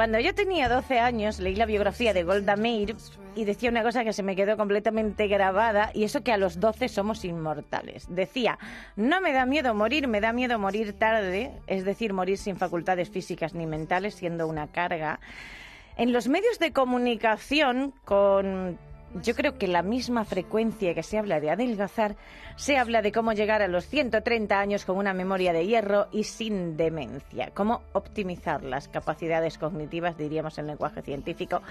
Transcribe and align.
Cuando 0.00 0.18
yo 0.18 0.34
tenía 0.34 0.70
12 0.70 0.98
años 0.98 1.40
leí 1.40 1.56
la 1.56 1.66
biografía 1.66 2.14
de 2.14 2.22
Golda 2.22 2.56
Meir 2.56 2.96
y 3.34 3.44
decía 3.44 3.68
una 3.68 3.82
cosa 3.82 4.02
que 4.02 4.14
se 4.14 4.22
me 4.22 4.34
quedó 4.34 4.56
completamente 4.56 5.28
grabada 5.28 5.90
y 5.92 6.04
eso 6.04 6.22
que 6.22 6.32
a 6.32 6.38
los 6.38 6.58
12 6.58 6.88
somos 6.88 7.22
inmortales. 7.26 8.06
Decía, 8.08 8.58
no 8.96 9.20
me 9.20 9.34
da 9.34 9.44
miedo 9.44 9.74
morir, 9.74 10.08
me 10.08 10.22
da 10.22 10.32
miedo 10.32 10.58
morir 10.58 10.94
tarde, 10.94 11.50
es 11.66 11.84
decir, 11.84 12.14
morir 12.14 12.38
sin 12.38 12.56
facultades 12.56 13.10
físicas 13.10 13.52
ni 13.52 13.66
mentales 13.66 14.14
siendo 14.14 14.48
una 14.48 14.68
carga. 14.68 15.20
En 15.98 16.14
los 16.14 16.28
medios 16.28 16.58
de 16.58 16.72
comunicación 16.72 17.92
con 18.06 18.78
yo 19.14 19.34
creo 19.34 19.58
que 19.58 19.66
la 19.66 19.82
misma 19.82 20.24
frecuencia 20.24 20.94
que 20.94 21.02
se 21.02 21.18
habla 21.18 21.40
de 21.40 21.50
adelgazar, 21.50 22.16
se 22.56 22.78
habla 22.78 23.02
de 23.02 23.12
cómo 23.12 23.32
llegar 23.32 23.62
a 23.62 23.68
los 23.68 23.86
130 23.86 24.58
años 24.58 24.84
con 24.84 24.96
una 24.96 25.12
memoria 25.12 25.52
de 25.52 25.66
hierro 25.66 26.08
y 26.12 26.24
sin 26.24 26.76
demencia, 26.76 27.50
cómo 27.54 27.82
optimizar 27.92 28.62
las 28.62 28.88
capacidades 28.88 29.58
cognitivas, 29.58 30.16
diríamos 30.16 30.58
en 30.58 30.66
lenguaje 30.66 31.02
científico, 31.02 31.62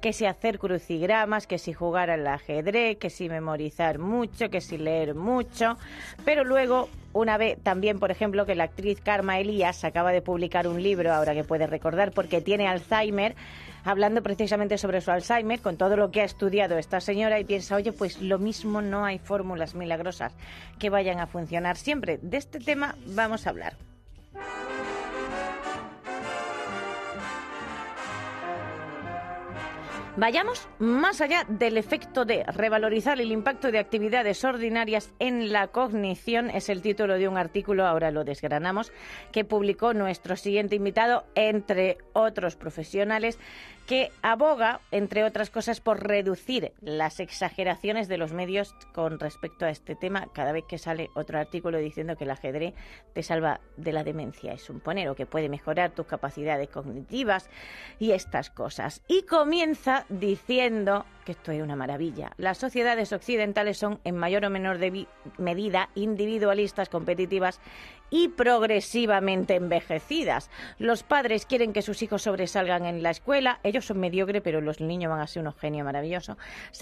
que 0.00 0.12
si 0.12 0.26
hacer 0.26 0.58
crucigramas, 0.58 1.46
que 1.46 1.58
si 1.58 1.72
jugar 1.72 2.10
al 2.10 2.26
ajedrez, 2.26 2.98
que 2.98 3.10
si 3.10 3.28
memorizar 3.28 3.98
mucho, 3.98 4.50
que 4.50 4.60
si 4.60 4.78
leer 4.78 5.14
mucho, 5.14 5.76
pero 6.24 6.44
luego 6.44 6.88
una 7.12 7.38
vez 7.38 7.58
también, 7.62 7.98
por 7.98 8.10
ejemplo, 8.10 8.46
que 8.46 8.54
la 8.54 8.64
actriz 8.64 9.00
Karma 9.00 9.38
Elías 9.38 9.84
acaba 9.84 10.12
de 10.12 10.22
publicar 10.22 10.68
un 10.68 10.82
libro, 10.82 11.12
ahora 11.12 11.34
que 11.34 11.44
puede 11.44 11.66
recordar, 11.66 12.12
porque 12.12 12.40
tiene 12.40 12.68
Alzheimer, 12.68 13.34
hablando 13.88 14.22
precisamente 14.22 14.76
sobre 14.76 15.00
su 15.00 15.10
Alzheimer, 15.10 15.60
con 15.60 15.78
todo 15.78 15.96
lo 15.96 16.10
que 16.10 16.20
ha 16.20 16.24
estudiado 16.24 16.76
esta 16.76 17.00
señora, 17.00 17.40
y 17.40 17.44
piensa, 17.44 17.76
oye, 17.76 17.92
pues 17.92 18.20
lo 18.20 18.38
mismo 18.38 18.82
no 18.82 19.04
hay 19.04 19.18
fórmulas 19.18 19.74
milagrosas 19.74 20.34
que 20.78 20.90
vayan 20.90 21.20
a 21.20 21.26
funcionar 21.26 21.76
siempre. 21.76 22.18
De 22.20 22.36
este 22.36 22.60
tema 22.60 22.96
vamos 23.06 23.46
a 23.46 23.50
hablar. 23.50 23.76
Vayamos 30.20 30.68
más 30.80 31.20
allá 31.20 31.44
del 31.48 31.76
efecto 31.78 32.24
de 32.24 32.42
revalorizar 32.42 33.20
el 33.20 33.30
impacto 33.30 33.70
de 33.70 33.78
actividades 33.78 34.42
ordinarias 34.42 35.12
en 35.20 35.52
la 35.52 35.68
cognición, 35.68 36.50
es 36.50 36.68
el 36.68 36.82
título 36.82 37.14
de 37.14 37.28
un 37.28 37.36
artículo, 37.38 37.86
ahora 37.86 38.10
lo 38.10 38.24
desgranamos, 38.24 38.90
que 39.30 39.44
publicó 39.44 39.94
nuestro 39.94 40.34
siguiente 40.34 40.74
invitado, 40.74 41.24
entre 41.36 41.98
otros 42.14 42.56
profesionales, 42.56 43.38
que 43.88 44.12
aboga, 44.20 44.82
entre 44.90 45.24
otras 45.24 45.48
cosas, 45.48 45.80
por 45.80 46.06
reducir 46.06 46.72
las 46.82 47.20
exageraciones 47.20 48.06
de 48.06 48.18
los 48.18 48.34
medios 48.34 48.74
con 48.92 49.18
respecto 49.18 49.64
a 49.64 49.70
este 49.70 49.94
tema. 49.94 50.28
Cada 50.34 50.52
vez 50.52 50.64
que 50.68 50.76
sale 50.76 51.08
otro 51.14 51.38
artículo 51.38 51.78
diciendo 51.78 52.14
que 52.14 52.24
el 52.24 52.30
ajedrez 52.30 52.74
te 53.14 53.22
salva 53.22 53.60
de 53.78 53.92
la 53.92 54.04
demencia, 54.04 54.52
es 54.52 54.68
un 54.68 54.80
ponero 54.80 55.16
que 55.16 55.24
puede 55.24 55.48
mejorar 55.48 55.92
tus 55.92 56.04
capacidades 56.04 56.68
cognitivas 56.68 57.48
y 57.98 58.12
estas 58.12 58.50
cosas. 58.50 59.02
Y 59.08 59.22
comienza 59.22 60.04
diciendo 60.10 61.06
que 61.24 61.32
esto 61.32 61.52
es 61.52 61.62
una 61.62 61.76
maravilla. 61.76 62.32
Las 62.36 62.58
sociedades 62.58 63.14
occidentales 63.14 63.78
son 63.78 64.00
en 64.04 64.16
mayor 64.16 64.44
o 64.44 64.50
menor 64.50 64.78
medida 65.38 65.88
individualistas, 65.94 66.90
competitivas 66.90 67.58
y 68.10 68.28
progresivamente 68.28 69.56
envejecidas. 69.56 70.50
Los 70.78 71.02
padres 71.02 71.46
quieren 71.46 71.72
que 71.72 71.82
sus 71.82 72.02
hijos 72.02 72.22
sobresalgan 72.22 72.86
en 72.86 73.02
la 73.02 73.10
escuela, 73.10 73.60
ellos 73.62 73.86
son 73.86 74.00
mediocres, 74.00 74.42
pero 74.42 74.60
los 74.60 74.80
niños 74.80 75.10
van 75.10 75.20
a 75.20 75.26
ser 75.26 75.42
unos 75.42 75.56
genios 75.56 75.84
maravillosos. 75.84 76.36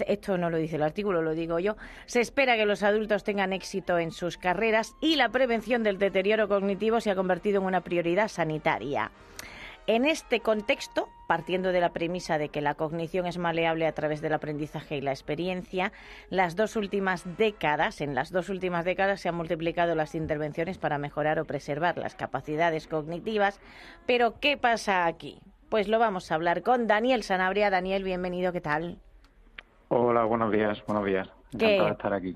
Esto 0.07 0.37
no 0.37 0.49
lo 0.49 0.57
dice 0.57 0.77
el 0.77 0.83
artículo, 0.83 1.21
lo 1.21 1.33
digo 1.33 1.59
yo. 1.59 1.75
Se 2.05 2.21
espera 2.21 2.55
que 2.55 2.65
los 2.65 2.83
adultos 2.83 3.23
tengan 3.23 3.53
éxito 3.53 3.99
en 3.99 4.11
sus 4.11 4.37
carreras 4.37 4.93
y 5.01 5.15
la 5.15 5.29
prevención 5.29 5.83
del 5.83 5.97
deterioro 5.97 6.47
cognitivo 6.47 7.01
se 7.01 7.11
ha 7.11 7.15
convertido 7.15 7.59
en 7.61 7.67
una 7.67 7.81
prioridad 7.81 8.27
sanitaria. 8.27 9.11
En 9.89 10.03
este 10.03 10.41
contexto, 10.41 11.07
partiendo 11.27 11.71
de 11.71 11.79
la 11.79 11.93
premisa 11.93 12.37
de 12.37 12.49
que 12.49 12.59
la 12.59 12.75
cognición 12.75 13.25
es 13.25 13.37
maleable 13.37 13.87
a 13.87 13.93
través 13.93 14.19
del 14.19 14.33
aprendizaje 14.33 14.97
y 14.97 15.01
la 15.01 15.11
experiencia, 15.11 15.93
las 16.29 16.57
dos 16.57 16.75
últimas 16.75 17.37
décadas, 17.37 18.01
en 18.01 18.13
las 18.13 18.33
dos 18.33 18.49
últimas 18.49 18.83
décadas 18.83 19.21
se 19.21 19.29
han 19.29 19.35
multiplicado 19.35 19.95
las 19.95 20.13
intervenciones 20.13 20.77
para 20.77 20.97
mejorar 20.97 21.39
o 21.39 21.45
preservar 21.45 21.97
las 21.97 22.15
capacidades 22.15 22.85
cognitivas. 22.85 23.61
Pero 24.05 24.41
¿qué 24.41 24.57
pasa 24.57 25.05
aquí? 25.05 25.39
Pues 25.69 25.87
lo 25.87 25.99
vamos 25.99 26.33
a 26.33 26.35
hablar 26.35 26.63
con 26.63 26.87
Daniel 26.87 27.23
Sanabria. 27.23 27.69
Daniel, 27.69 28.03
bienvenido, 28.03 28.51
¿qué 28.51 28.61
tal? 28.61 28.97
Hola, 29.87 30.25
buenos 30.25 30.51
días, 30.51 30.83
buenos 30.85 31.05
días. 31.05 31.29
Encantado 31.53 31.85
de 31.85 31.91
estar 31.93 32.13
aquí 32.13 32.35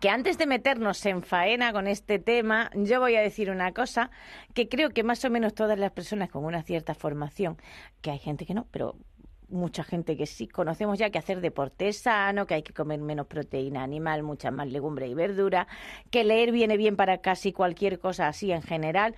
que 0.00 0.08
antes 0.08 0.38
de 0.38 0.46
meternos 0.46 1.04
en 1.06 1.22
faena 1.22 1.72
con 1.72 1.86
este 1.86 2.18
tema, 2.18 2.70
yo 2.74 3.00
voy 3.00 3.16
a 3.16 3.20
decir 3.20 3.50
una 3.50 3.72
cosa 3.72 4.10
que 4.54 4.68
creo 4.68 4.90
que 4.90 5.02
más 5.02 5.24
o 5.24 5.30
menos 5.30 5.54
todas 5.54 5.78
las 5.78 5.92
personas 5.92 6.30
con 6.30 6.44
una 6.44 6.62
cierta 6.62 6.94
formación, 6.94 7.56
que 8.00 8.10
hay 8.10 8.18
gente 8.18 8.46
que 8.46 8.54
no, 8.54 8.66
pero 8.70 8.96
mucha 9.48 9.84
gente 9.84 10.16
que 10.16 10.26
sí 10.26 10.48
conocemos 10.48 10.98
ya 10.98 11.10
que 11.10 11.18
hacer 11.18 11.40
deporte 11.40 11.92
sano, 11.92 12.46
que 12.46 12.54
hay 12.54 12.62
que 12.62 12.72
comer 12.72 13.00
menos 13.00 13.26
proteína 13.26 13.82
animal, 13.82 14.22
mucha 14.22 14.50
más 14.50 14.66
legumbre 14.68 15.06
y 15.06 15.14
verdura, 15.14 15.68
que 16.10 16.24
leer 16.24 16.52
viene 16.52 16.76
bien 16.76 16.96
para 16.96 17.18
casi 17.18 17.52
cualquier 17.52 17.98
cosa 17.98 18.28
así 18.28 18.50
en 18.50 18.62
general 18.62 19.14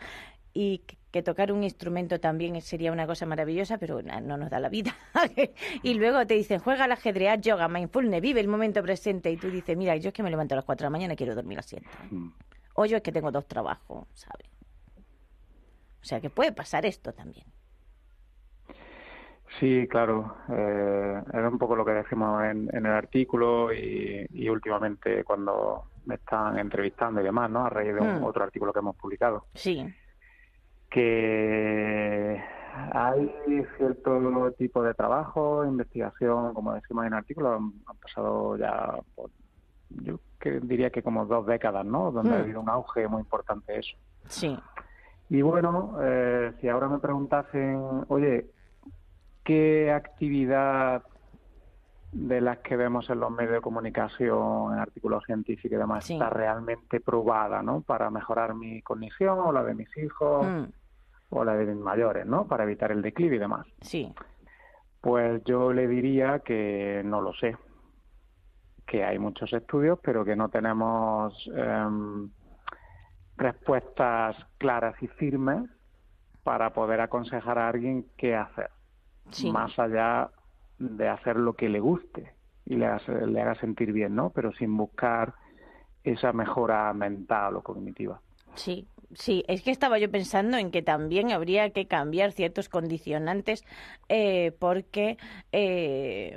y 0.52 0.82
que 1.14 1.22
tocar 1.22 1.52
un 1.52 1.62
instrumento 1.62 2.18
también 2.18 2.60
sería 2.60 2.90
una 2.90 3.06
cosa 3.06 3.24
maravillosa, 3.24 3.78
pero 3.78 4.02
no 4.02 4.36
nos 4.36 4.50
da 4.50 4.58
la 4.58 4.68
vida. 4.68 4.96
y 5.84 5.94
luego 5.94 6.26
te 6.26 6.34
dicen, 6.34 6.58
juega 6.58 6.86
al 6.86 6.90
ajedrez, 6.90 7.40
yoga, 7.40 7.68
mindfulness, 7.68 8.20
vive 8.20 8.40
el 8.40 8.48
momento 8.48 8.82
presente. 8.82 9.30
Y 9.30 9.36
tú 9.36 9.48
dices, 9.48 9.76
mira, 9.76 9.94
yo 9.94 10.08
es 10.08 10.12
que 10.12 10.24
me 10.24 10.30
levanto 10.30 10.54
a 10.54 10.56
las 10.56 10.64
4 10.64 10.82
de 10.82 10.86
la 10.86 10.90
mañana 10.90 11.14
y 11.14 11.16
quiero 11.16 11.36
dormir 11.36 11.58
a 11.58 11.60
las 11.60 11.66
7. 11.66 11.86
Mm. 12.10 12.28
O 12.74 12.84
yo 12.84 12.96
es 12.96 13.02
que 13.04 13.12
tengo 13.12 13.30
dos 13.30 13.46
trabajos, 13.46 14.08
¿sabes? 14.12 14.50
O 16.02 16.04
sea 16.04 16.20
que 16.20 16.30
puede 16.30 16.50
pasar 16.50 16.84
esto 16.84 17.12
también. 17.12 17.46
Sí, 19.60 19.86
claro. 19.86 20.36
Eh, 20.48 21.22
era 21.32 21.48
un 21.48 21.58
poco 21.58 21.76
lo 21.76 21.84
que 21.84 21.92
decimos 21.92 22.42
en, 22.42 22.68
el 22.74 22.86
artículo 22.86 23.72
y, 23.72 24.48
últimamente 24.48 25.22
cuando 25.22 25.84
me 26.06 26.16
están 26.16 26.58
entrevistando 26.58 27.20
y 27.20 27.24
demás, 27.24 27.48
¿no? 27.52 27.64
A 27.64 27.70
raíz 27.70 27.94
de 27.94 28.00
mm. 28.00 28.24
otro 28.24 28.42
artículo 28.42 28.72
que 28.72 28.80
hemos 28.80 28.96
publicado. 28.96 29.46
Sí 29.54 29.94
que 30.94 32.40
hay 32.92 33.32
cierto 33.76 34.52
tipo 34.56 34.80
de 34.84 34.94
trabajo, 34.94 35.64
investigación, 35.64 36.54
como 36.54 36.72
decimos 36.72 37.02
en 37.02 37.12
el 37.12 37.18
artículo, 37.18 37.52
han, 37.52 37.72
pasado 38.00 38.56
ya, 38.56 39.00
yo 39.90 40.20
que 40.38 40.60
diría 40.60 40.90
que 40.90 41.02
como 41.02 41.26
dos 41.26 41.46
décadas, 41.46 41.84
¿no? 41.84 42.12
Donde 42.12 42.30
ha 42.32 42.38
hmm. 42.38 42.42
habido 42.42 42.60
un 42.60 42.68
auge 42.68 43.08
muy 43.08 43.22
importante 43.22 43.76
eso. 43.76 43.96
Sí. 44.28 44.56
Y 45.30 45.42
bueno, 45.42 45.96
eh, 46.00 46.52
si 46.60 46.68
ahora 46.68 46.88
me 46.88 47.00
preguntasen, 47.00 48.04
oye, 48.06 48.46
¿qué 49.42 49.90
actividad 49.90 51.02
de 52.12 52.40
las 52.40 52.58
que 52.58 52.76
vemos 52.76 53.10
en 53.10 53.18
los 53.18 53.32
medios 53.32 53.54
de 53.54 53.60
comunicación, 53.60 54.74
en 54.74 54.78
artículos 54.78 55.24
científicos 55.24 55.72
y 55.72 55.76
demás, 55.76 56.08
está 56.08 56.30
realmente 56.30 57.00
probada, 57.00 57.64
¿no? 57.64 57.80
Para 57.80 58.10
mejorar 58.10 58.54
mi 58.54 58.80
cognición 58.82 59.40
o 59.40 59.50
la 59.50 59.64
de 59.64 59.74
mis 59.74 59.96
hijos. 59.96 60.46
Hmm 60.46 60.64
o 61.34 61.44
la 61.44 61.56
de 61.56 61.74
mayores, 61.74 62.26
¿no? 62.26 62.46
Para 62.46 62.64
evitar 62.64 62.92
el 62.92 63.02
declive 63.02 63.36
y 63.36 63.40
demás. 63.40 63.66
Sí. 63.80 64.12
Pues 65.00 65.42
yo 65.44 65.72
le 65.72 65.86
diría 65.86 66.40
que 66.40 67.02
no 67.04 67.20
lo 67.20 67.34
sé, 67.34 67.56
que 68.86 69.04
hay 69.04 69.18
muchos 69.18 69.52
estudios, 69.52 69.98
pero 70.02 70.24
que 70.24 70.36
no 70.36 70.48
tenemos 70.48 71.34
em, 71.54 72.30
respuestas 73.36 74.36
claras 74.58 74.94
y 75.02 75.08
firmes 75.08 75.68
para 76.42 76.72
poder 76.72 77.00
aconsejar 77.00 77.58
a 77.58 77.68
alguien 77.68 78.06
qué 78.16 78.36
hacer, 78.36 78.70
más 79.50 79.78
allá 79.78 80.30
de 80.78 81.08
hacer 81.08 81.36
lo 81.36 81.54
que 81.54 81.68
le 81.68 81.80
guste 81.80 82.32
y 82.66 82.76
le 82.76 82.86
haga, 82.86 83.26
le 83.26 83.40
haga 83.40 83.54
sentir 83.56 83.92
bien, 83.92 84.14
¿no? 84.14 84.30
Pero 84.30 84.52
sin 84.52 84.76
buscar 84.76 85.34
esa 86.02 86.32
mejora 86.32 86.92
mental 86.92 87.56
o 87.56 87.62
cognitiva. 87.62 88.20
Sí, 88.54 88.86
Sí, 89.16 89.44
es 89.46 89.62
que 89.62 89.70
estaba 89.70 89.98
yo 89.98 90.10
pensando 90.10 90.56
en 90.56 90.70
que 90.72 90.82
también 90.82 91.30
habría 91.30 91.70
que 91.70 91.86
cambiar 91.86 92.32
ciertos 92.32 92.68
condicionantes 92.68 93.62
eh, 94.08 94.52
porque 94.58 95.18
eh, 95.52 96.33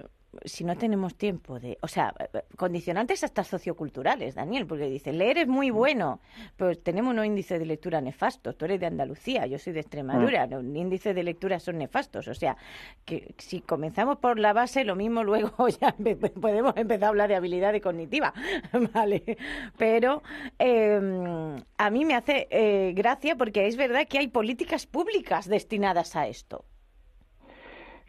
si 0.47 0.63
no 0.63 0.75
tenemos 0.75 1.15
tiempo 1.15 1.59
de, 1.59 1.77
o 1.81 1.87
sea, 1.87 2.13
eh, 2.19 2.43
condicionantes 2.55 3.23
hasta 3.23 3.43
socioculturales, 3.43 4.35
Daniel, 4.35 4.65
porque 4.65 4.89
dice, 4.89 5.13
leer 5.13 5.39
es 5.39 5.47
muy 5.47 5.69
bueno, 5.69 6.19
pero 6.55 6.77
tenemos 6.77 7.13
unos 7.13 7.25
índices 7.25 7.59
de 7.59 7.65
lectura 7.65 8.01
nefastos. 8.01 8.57
Tú 8.57 8.65
eres 8.65 8.79
de 8.79 8.87
Andalucía, 8.87 9.45
yo 9.45 9.59
soy 9.59 9.73
de 9.73 9.81
Extremadura, 9.81 10.47
los 10.47 10.63
índices 10.63 11.15
de 11.15 11.23
lectura 11.23 11.59
son 11.59 11.77
nefastos. 11.77 12.27
O 12.27 12.33
sea, 12.33 12.57
que 13.05 13.33
si 13.37 13.61
comenzamos 13.61 14.17
por 14.17 14.39
la 14.39 14.53
base, 14.53 14.83
lo 14.83 14.95
mismo 14.95 15.23
luego 15.23 15.67
ya 15.81 15.95
podemos 16.39 16.75
empezar 16.75 17.05
a 17.05 17.09
hablar 17.09 17.29
de 17.29 17.35
habilidades 17.35 17.81
cognitivas, 17.81 18.33
¿vale? 18.93 19.37
Pero 19.77 20.23
eh, 20.59 21.55
a 21.77 21.89
mí 21.89 22.05
me 22.05 22.15
hace 22.15 22.47
eh, 22.49 22.93
gracia 22.95 23.35
porque 23.35 23.67
es 23.67 23.77
verdad 23.77 24.07
que 24.07 24.19
hay 24.19 24.27
políticas 24.27 24.85
públicas 24.85 25.47
destinadas 25.47 26.15
a 26.15 26.27
esto. 26.27 26.65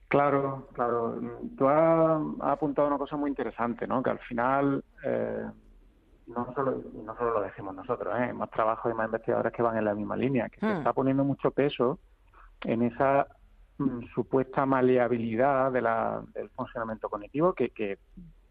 Claro, 0.08 0.68
claro. 0.72 1.20
Tú 1.56 1.68
has, 1.68 2.20
has 2.40 2.48
apuntado 2.52 2.88
una 2.88 2.98
cosa 2.98 3.16
muy 3.16 3.28
interesante, 3.30 3.86
¿no? 3.86 4.02
Que 4.02 4.10
al 4.10 4.18
final, 4.20 4.82
eh, 5.04 5.44
no, 6.28 6.52
solo, 6.54 6.82
no 7.04 7.14
solo 7.16 7.34
lo 7.34 7.40
decimos 7.42 7.74
nosotros, 7.74 8.14
¿eh? 8.18 8.24
hay 8.24 8.32
más 8.32 8.50
trabajos 8.50 8.90
y 8.90 8.94
más 8.96 9.06
investigadores 9.06 9.52
que 9.52 9.62
van 9.62 9.76
en 9.76 9.84
la 9.84 9.94
misma 9.94 10.16
línea, 10.16 10.48
que 10.48 10.60
se 10.60 10.66
Hmm. 10.66 10.78
está 10.78 10.92
poniendo 10.94 11.24
mucho 11.24 11.50
peso 11.50 11.98
en 12.64 12.82
esa 12.82 13.26
mm, 13.78 14.06
supuesta 14.14 14.64
maleabilidad 14.66 15.70
de 15.72 15.82
la, 15.82 16.22
del 16.34 16.48
funcionamiento 16.50 17.08
cognitivo, 17.08 17.52
que, 17.52 17.70
que 17.70 17.98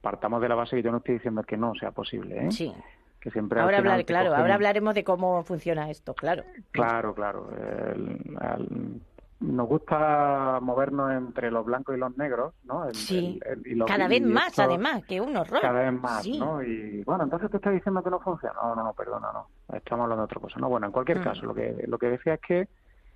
partamos 0.01 0.41
de 0.41 0.49
la 0.49 0.55
base 0.55 0.75
que 0.75 0.83
yo 0.83 0.91
no 0.91 0.97
estoy 0.99 1.15
diciendo 1.15 1.41
que 1.43 1.57
no 1.57 1.73
sea 1.75 1.91
posible, 1.91 2.45
¿eh? 2.47 2.51
Sí. 2.51 2.73
Que 3.19 3.31
siempre 3.31 3.59
Ahora, 3.61 3.79
hablar, 3.79 4.05
claro, 4.05 4.29
cogen- 4.29 4.37
ahora 4.39 4.53
hablaremos 4.55 4.93
de 4.93 5.03
cómo 5.03 5.43
funciona 5.43 5.89
esto, 5.89 6.13
claro. 6.13 6.43
Claro, 6.71 7.13
claro. 7.15 7.49
El- 7.51 9.01
nos 9.39 9.67
gusta 9.67 10.59
movernos 10.61 11.11
entre 11.11 11.51
los 11.51 11.63
blancos 11.65 11.95
y 11.95 11.99
los 11.99 12.17
negros, 12.17 12.53
¿no? 12.63 12.85
El- 12.85 12.95
Sí. 12.95 13.39
el- 13.45 13.59
el- 13.59 13.67
y 13.67 13.75
los- 13.75 13.87
Cada 13.87 14.07
vez 14.07 14.21
y 14.21 14.25
más, 14.25 14.47
esto 14.47 14.63
además, 14.63 15.03
que 15.05 15.21
un 15.21 15.35
horror. 15.37 15.61
Cada 15.61 15.79
vez 15.91 15.93
más, 16.01 16.23
Sí. 16.23 16.39
¿no? 16.39 16.63
Y 16.63 17.03
bueno, 17.03 17.23
entonces 17.25 17.51
te 17.51 17.57
está 17.57 17.69
diciendo 17.69 18.01
que 18.03 18.09
no 18.09 18.19
funciona. 18.19 18.55
No, 18.63 18.75
no, 18.75 18.83
no, 18.83 18.93
perdona, 18.93 19.27
no. 19.31 19.47
Estamos 19.75 20.03
hablando 20.05 20.23
de 20.23 20.25
otra 20.25 20.41
cosa. 20.41 20.59
No, 20.59 20.69
bueno, 20.69 20.87
en 20.87 20.91
cualquier 20.91 21.19
Mm. 21.19 21.23
caso, 21.23 21.45
lo 21.45 21.53
que 21.53 21.85
lo 21.87 21.97
que 21.99 22.09
decía 22.09 22.33
es 22.35 22.41
que 22.41 22.67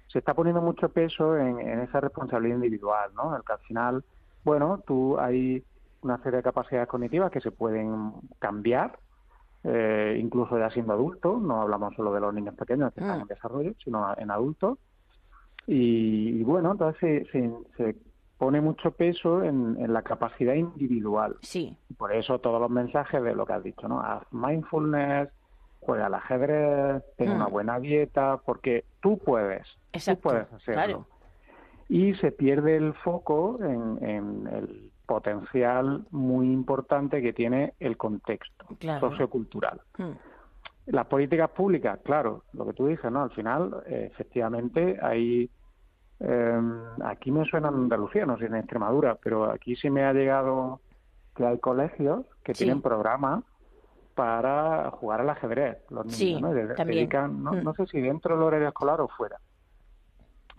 se 0.07 0.19
está 0.19 0.33
poniendo 0.33 0.61
mucho 0.61 0.89
peso 0.89 1.37
en, 1.37 1.59
en 1.59 1.79
esa 1.79 1.99
responsabilidad 2.01 2.55
individual, 2.57 3.09
¿no? 3.15 3.35
El 3.35 3.43
que 3.43 3.53
al 3.53 3.59
final, 3.59 4.03
bueno, 4.43 4.83
tú 4.85 5.17
hay 5.19 5.63
una 6.03 6.17
serie 6.21 6.37
de 6.37 6.43
capacidades 6.43 6.87
cognitivas 6.87 7.31
que 7.31 7.41
se 7.41 7.51
pueden 7.51 8.11
cambiar, 8.39 8.99
eh, 9.63 10.17
incluso 10.19 10.57
ya 10.59 10.69
siendo 10.71 10.93
adulto, 10.93 11.37
no 11.39 11.61
hablamos 11.61 11.95
solo 11.95 12.11
de 12.13 12.19
los 12.19 12.33
niños 12.33 12.55
pequeños 12.55 12.93
que 12.93 12.99
están 13.01 13.19
Mm. 13.19 13.21
en 13.21 13.27
desarrollo, 13.27 13.71
sino 13.83 14.13
en 14.17 14.29
adultos. 14.31 14.77
Y, 15.67 16.39
y 16.39 16.43
bueno, 16.43 16.71
entonces 16.71 17.01
se, 17.01 17.25
se, 17.31 17.51
se 17.77 17.95
pone 18.37 18.59
mucho 18.61 18.91
peso 18.91 19.43
en, 19.43 19.77
en 19.79 19.93
la 19.93 20.01
capacidad 20.01 20.53
individual. 20.55 21.35
Sí, 21.41 21.77
Por 21.97 22.11
eso 22.13 22.39
todos 22.39 22.59
los 22.59 22.69
mensajes 22.71 23.21
de 23.23 23.35
lo 23.35 23.45
que 23.45 23.53
has 23.53 23.63
dicho, 23.63 23.87
¿no? 23.87 24.01
Haz 24.01 24.23
mindfulness, 24.31 25.29
juega 25.79 26.07
al 26.07 26.13
ajedrez, 26.15 27.03
ten 27.17 27.29
Mm. 27.29 27.35
una 27.35 27.47
buena 27.47 27.79
dieta, 27.79 28.37
porque 28.45 28.85
tú 29.01 29.17
puedes, 29.19 29.67
exacto. 29.93 30.21
tú 30.21 30.29
puedes 30.29 30.53
hacerlo. 30.53 30.73
Claro. 30.83 31.05
Y 31.89 32.13
se 32.15 32.31
pierde 32.31 32.77
el 32.77 32.93
foco 32.95 33.59
en, 33.61 34.03
en 34.07 34.47
el 34.47 34.91
potencial 35.05 36.05
muy 36.11 36.47
importante 36.51 37.21
que 37.21 37.33
tiene 37.33 37.73
el 37.79 37.97
contexto 37.97 38.65
Claro. 38.79 39.09
sociocultural. 39.09 39.81
Mm. 39.97 40.11
Las 40.87 41.05
políticas 41.07 41.49
públicas, 41.51 41.99
claro, 42.03 42.43
lo 42.53 42.65
que 42.65 42.73
tú 42.73 42.87
dices, 42.87 43.11
¿no? 43.11 43.21
Al 43.23 43.31
final, 43.31 43.83
eh, 43.85 44.09
efectivamente, 44.11 44.97
hay... 45.01 45.49
eh, 46.19 46.61
aquí 47.05 47.31
me 47.31 47.45
suena 47.45 47.69
en 47.69 47.75
Andalucía, 47.75 48.25
no 48.25 48.37
sé 48.37 48.45
en 48.45 48.55
Extremadura, 48.55 49.15
pero 49.15 49.51
aquí 49.51 49.75
sí 49.75 49.89
me 49.89 50.03
ha 50.03 50.13
llegado 50.13 50.81
que 51.35 51.45
hay 51.45 51.59
colegios 51.59 52.25
que 52.43 52.53
Sí. 52.53 52.63
tienen 52.65 52.81
programas 52.81 53.43
para 54.15 54.91
jugar 54.91 55.21
al 55.21 55.29
ajedrez, 55.29 55.77
los 55.89 56.05
niños, 56.05 56.17
Sí, 56.17 56.41
¿no? 56.41 56.51
Y 56.51 56.55
de- 56.55 56.75
también. 56.75 56.97
dedican, 56.99 57.43
no, 57.43 57.53
Mm. 57.53 57.63
no 57.63 57.73
sé 57.73 57.87
si 57.87 58.01
dentro 58.01 58.35
del 58.35 58.43
horario 58.43 58.67
escolar 58.67 58.99
o 59.01 59.07
fuera. 59.07 59.39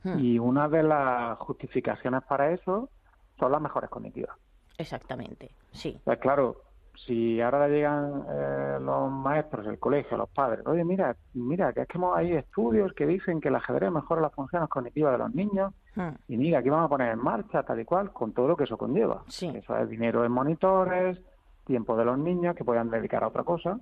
Mm. 0.05 0.19
Y 0.19 0.39
una 0.39 0.69
de 0.69 0.83
las 0.83 1.39
justificaciones 1.39 2.23
para 2.25 2.51
eso 2.53 2.91
son 3.39 3.53
las 3.53 3.61
mejores 3.61 3.91
cognitivas. 3.91 4.37
Exactamente, 4.79 5.55
sí. 5.73 6.01
Pues 6.05 6.19
claro, 6.19 6.63
si 6.95 7.41
ahora 7.41 7.69
llegan 7.69 8.25
eh, 8.29 8.79
los 8.81 9.11
maestros 9.11 9.65
del 9.67 9.79
colegio, 9.79 10.17
los 10.17 10.29
padres, 10.29 10.67
oye, 10.67 10.85
mira, 10.85 11.17
mira, 11.35 11.73
que 11.73 11.81
es 11.83 11.89
que 11.89 11.99
hemos- 11.99 12.17
hay 12.17 12.33
estudios 12.35 12.93
que 12.93 13.07
dicen 13.07 13.41
que 13.41 13.49
el 13.49 13.57
ajedrez 13.57 13.91
mejora 13.91 14.21
las 14.21 14.33
funciones 14.35 14.69
cognitivas 14.69 15.13
de 15.13 15.19
los 15.19 15.35
niños, 15.35 15.73
Mm. 15.97 16.09
y 16.29 16.37
mira, 16.37 16.59
aquí 16.61 16.69
vamos 16.71 16.87
a 16.87 16.89
poner 16.89 17.13
en 17.13 17.19
marcha 17.19 17.63
tal 17.65 17.81
y 17.81 17.85
cual, 17.85 18.13
con 18.13 18.33
todo 18.33 18.49
lo 18.49 18.57
que 18.57 18.65
eso 18.65 18.77
conlleva. 18.79 19.23
Sí. 19.29 19.49
Eso 19.55 19.77
es 19.77 19.89
dinero 19.89 20.25
en 20.25 20.33
monitores, 20.33 21.19
tiempo 21.67 21.97
de 21.97 22.05
los 22.05 22.19
niños 22.19 22.55
que 22.57 22.65
puedan 22.65 22.91
dedicar 22.91 23.25
a 23.25 23.29
otra 23.29 23.43
cosa, 23.45 23.79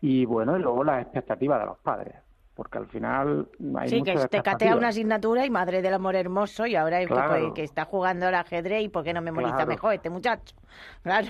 y 0.00 0.24
bueno, 0.24 0.56
y 0.56 0.62
luego 0.62 0.82
las 0.84 1.02
expectativas 1.02 1.60
de 1.60 1.66
los 1.66 1.78
padres, 1.78 2.14
porque 2.60 2.76
al 2.76 2.88
final 2.88 3.48
hay 3.78 3.88
Sí, 3.88 4.02
que 4.02 4.14
te 4.28 4.42
catea 4.42 4.76
una 4.76 4.88
asignatura 4.88 5.46
y 5.46 5.50
madre 5.50 5.80
del 5.80 5.94
amor 5.94 6.14
hermoso 6.14 6.66
y 6.66 6.76
ahora 6.76 7.00
es 7.00 7.08
que, 7.08 7.14
Claro. 7.14 7.54
que 7.54 7.62
está 7.64 7.86
jugando 7.86 8.26
al 8.26 8.34
ajedrez 8.34 8.82
y 8.82 8.90
por 8.90 9.02
qué 9.02 9.14
no 9.14 9.22
memoriza 9.22 9.54
Claro. 9.54 9.70
mejor 9.70 9.94
este 9.94 10.10
muchacho. 10.10 10.54
Claro. 11.02 11.28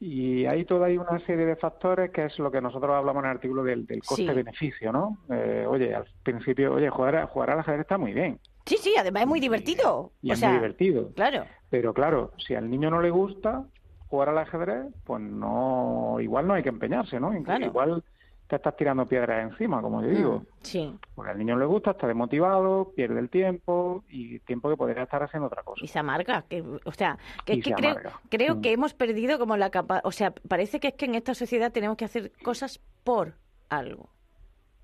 Y 0.00 0.44
hay 0.46 0.64
toda 0.64 0.88
una 0.88 1.20
serie 1.24 1.46
de 1.46 1.54
factores 1.54 2.10
que 2.10 2.24
es 2.24 2.36
lo 2.40 2.50
que 2.50 2.60
nosotros 2.60 2.90
hablamos 2.96 3.22
en 3.22 3.30
el 3.30 3.36
artículo 3.36 3.62
del, 3.62 3.86
del 3.86 4.02
Sí. 4.02 4.08
coste-beneficio, 4.08 4.90
¿no? 4.90 5.18
Eh, 5.30 5.64
oye, 5.68 5.94
al 5.94 6.04
principio, 6.24 6.74
oye, 6.74 6.90
jugar, 6.90 7.14
a- 7.14 7.26
jugar 7.28 7.50
al 7.50 7.60
ajedrez 7.60 7.82
está 7.82 7.96
muy 7.96 8.12
bien. 8.12 8.40
sí, 8.64 8.76
sí, 8.78 8.92
además 8.98 9.22
es 9.22 9.28
muy 9.28 9.38
divertido. 9.38 10.10
Y 10.20 10.30
o 10.30 10.32
es 10.32 10.40
sea, 10.40 10.48
muy 10.48 10.58
divertido. 10.58 11.12
Claro. 11.14 11.44
Pero 11.70 11.94
claro, 11.94 12.32
si 12.38 12.56
al 12.56 12.68
niño 12.68 12.90
no 12.90 13.00
le 13.00 13.10
gusta 13.10 13.64
jugar 14.08 14.30
al 14.30 14.38
ajedrez, 14.38 14.86
pues 15.04 15.22
no, 15.22 16.16
igual 16.20 16.48
no 16.48 16.54
hay 16.54 16.64
que 16.64 16.70
empeñarse, 16.70 17.20
¿no? 17.20 17.30
Claro. 17.44 17.66
Igual 17.66 18.02
te 18.48 18.56
estás 18.56 18.76
tirando 18.76 19.06
piedras 19.06 19.42
encima, 19.50 19.80
como 19.82 20.02
yo 20.02 20.08
digo. 20.08 20.38
Mm, 20.38 20.46
Sí. 20.62 20.98
Porque 21.14 21.30
al 21.32 21.38
niño 21.38 21.54
no 21.54 21.60
le 21.60 21.66
gusta, 21.66 21.92
está 21.92 22.06
desmotivado, 22.06 22.92
pierde 22.94 23.18
el 23.20 23.28
tiempo 23.30 24.04
y 24.08 24.38
tiempo 24.40 24.68
que 24.68 24.76
podría 24.76 25.02
estar 25.04 25.22
haciendo 25.22 25.46
otra 25.48 25.62
cosa. 25.62 25.84
Y 25.84 25.88
se 25.88 25.98
amarga. 25.98 26.42
Que, 26.48 26.62
o 26.62 26.92
sea, 26.92 27.18
que 27.44 27.54
Y 27.54 27.58
es 27.58 27.64
que 27.64 27.72
creo, 27.72 27.90
amarga. 27.92 28.20
creo 28.28 28.56
Mm. 28.56 28.60
que 28.62 28.72
hemos 28.72 28.94
perdido 28.94 29.38
como 29.38 29.56
la 29.56 29.70
capa 29.70 30.00
O 30.04 30.12
sea, 30.12 30.32
parece 30.32 30.80
que 30.80 30.88
es 30.88 30.94
que 30.94 31.06
en 31.06 31.14
esta 31.14 31.34
sociedad 31.34 31.72
tenemos 31.72 31.96
que 31.96 32.04
hacer 32.04 32.32
cosas 32.42 32.80
por 33.04 33.34
algo. 33.68 34.08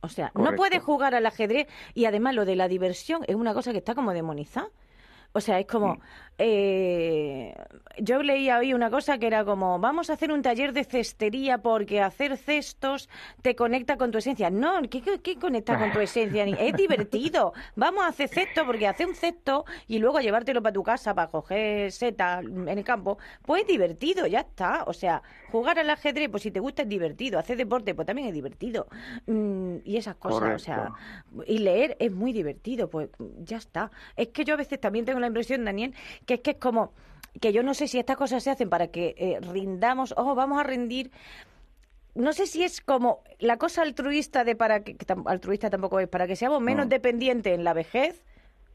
O 0.01 0.09
sea, 0.09 0.33
no 0.35 0.55
puedes 0.57 0.83
jugar 0.83 1.15
al 1.15 1.27
ajedrez 1.27 1.69
y 1.95 2.07
además 2.07 2.35
lo 2.35 2.45
de 2.45 2.57
la 2.57 2.67
diversión 2.67 3.23
es 3.29 3.37
una 3.37 3.55
cosa 3.55 3.71
que 3.71 3.79
está 3.79 3.95
como 3.95 4.13
demonizada. 4.13 4.69
O 5.33 5.41
sea, 5.41 5.59
es 5.59 5.67
como... 5.67 5.99
eh, 6.39 7.55
yo 7.99 8.23
leía 8.23 8.59
hoy 8.59 8.75
una 8.75 8.91
cosa 8.91 9.19
que 9.19 9.27
era 9.27 9.45
como, 9.45 9.79
vamos 9.79 10.11
a 10.11 10.15
hacer 10.15 10.33
un 10.33 10.43
taller 10.43 10.73
de 10.73 10.85
cestería 10.85 11.59
porque 11.59 12.01
hacer 12.01 12.37
cestos 12.37 13.09
te 13.43 13.55
conecta 13.55 13.97
con 13.97 14.11
tu 14.11 14.19
esencia. 14.19 14.51
No, 14.51 14.81
¿qué, 14.91 15.01
qué, 15.03 15.21
qué 15.21 15.37
conecta 15.39 15.79
con 15.79 15.93
tu 15.93 16.01
esencia? 16.01 16.45
Ni- 16.45 16.55
Es 16.59 16.75
divertido. 16.75 17.53
Vamos 17.77 18.05
a 18.05 18.09
hacer 18.09 18.29
cesto 18.29 18.65
porque 18.67 18.87
hacer 18.87 19.07
un 19.07 19.15
cesto 19.15 19.65
y 19.89 19.99
luego 19.99 20.21
llevártelo 20.21 20.63
para 20.63 20.73
tu 20.73 20.83
casa 20.83 21.15
para 21.15 21.29
coger 21.31 21.93
seta 21.93 22.41
en 22.41 22.69
el 22.69 22.85
campo, 22.85 23.19
pues 23.43 23.63
es 23.63 23.69
divertido, 23.69 24.27
ya 24.27 24.41
está. 24.41 24.85
O 24.87 24.93
sea, 24.93 25.23
jugar 25.51 25.79
al 25.79 25.91
ajedrez, 25.91 26.29
pues 26.31 26.43
si 26.43 26.51
te 26.51 26.61
gusta 26.61 26.83
es 26.83 26.89
divertido. 26.89 27.39
Hacer 27.39 27.57
deporte, 27.57 27.95
pues 27.95 28.07
también 28.07 28.29
es 28.29 28.35
divertido. 28.35 28.87
Mm, 29.27 29.77
y 29.85 29.97
esas 29.97 30.17
cosas, 30.17 30.57
o 30.57 30.59
sea, 30.59 30.93
y 31.47 31.59
leer 31.59 31.97
es 32.01 32.11
muy 32.13 32.33
divertido, 32.33 32.89
pues 32.91 33.09
ya 33.39 33.59
está. 33.59 33.91
Es 34.17 34.29
que 34.29 34.45
yo 34.45 34.55
a 34.55 34.57
veces 34.57 34.81
también 34.81 35.05
tengo 35.05 35.21
la 35.23 35.29
impresión, 35.29 35.65
Daniel, 35.65 35.95
que 36.27 36.35
es 36.35 36.41
que 36.41 36.51
es 36.53 36.57
como 36.59 36.93
que 37.41 37.53
yo 37.53 37.63
no 37.63 37.73
sé 37.73 37.89
si 37.89 37.99
estas 37.99 38.17
cosas 38.19 38.43
se 38.43 38.51
hacen 38.51 38.69
para 38.69 38.89
que 38.89 39.15
eh, 39.17 39.39
rindamos, 39.41 40.13
oh, 40.19 40.35
vamos 40.35 40.61
a 40.61 40.63
rendir. 40.65 41.11
No 42.15 42.35
sé 42.35 42.47
si 42.47 42.63
es 42.63 42.83
como 42.83 43.23
la 43.39 43.57
cosa 43.57 43.83
altruista 43.83 44.45
de 44.45 44.55
para 44.55 44.85
que, 44.85 44.97
que 44.97 45.07
tam- 45.07 45.25
altruista 45.27 45.71
tampoco 45.71 45.99
es, 45.99 46.09
para 46.09 46.27
que 46.27 46.37
seamos 46.37 46.61
menos 46.61 46.87
Mm. 46.87 46.91
dependientes 46.91 47.55
en 47.55 47.65
la 47.65 47.73
vejez, 47.73 48.23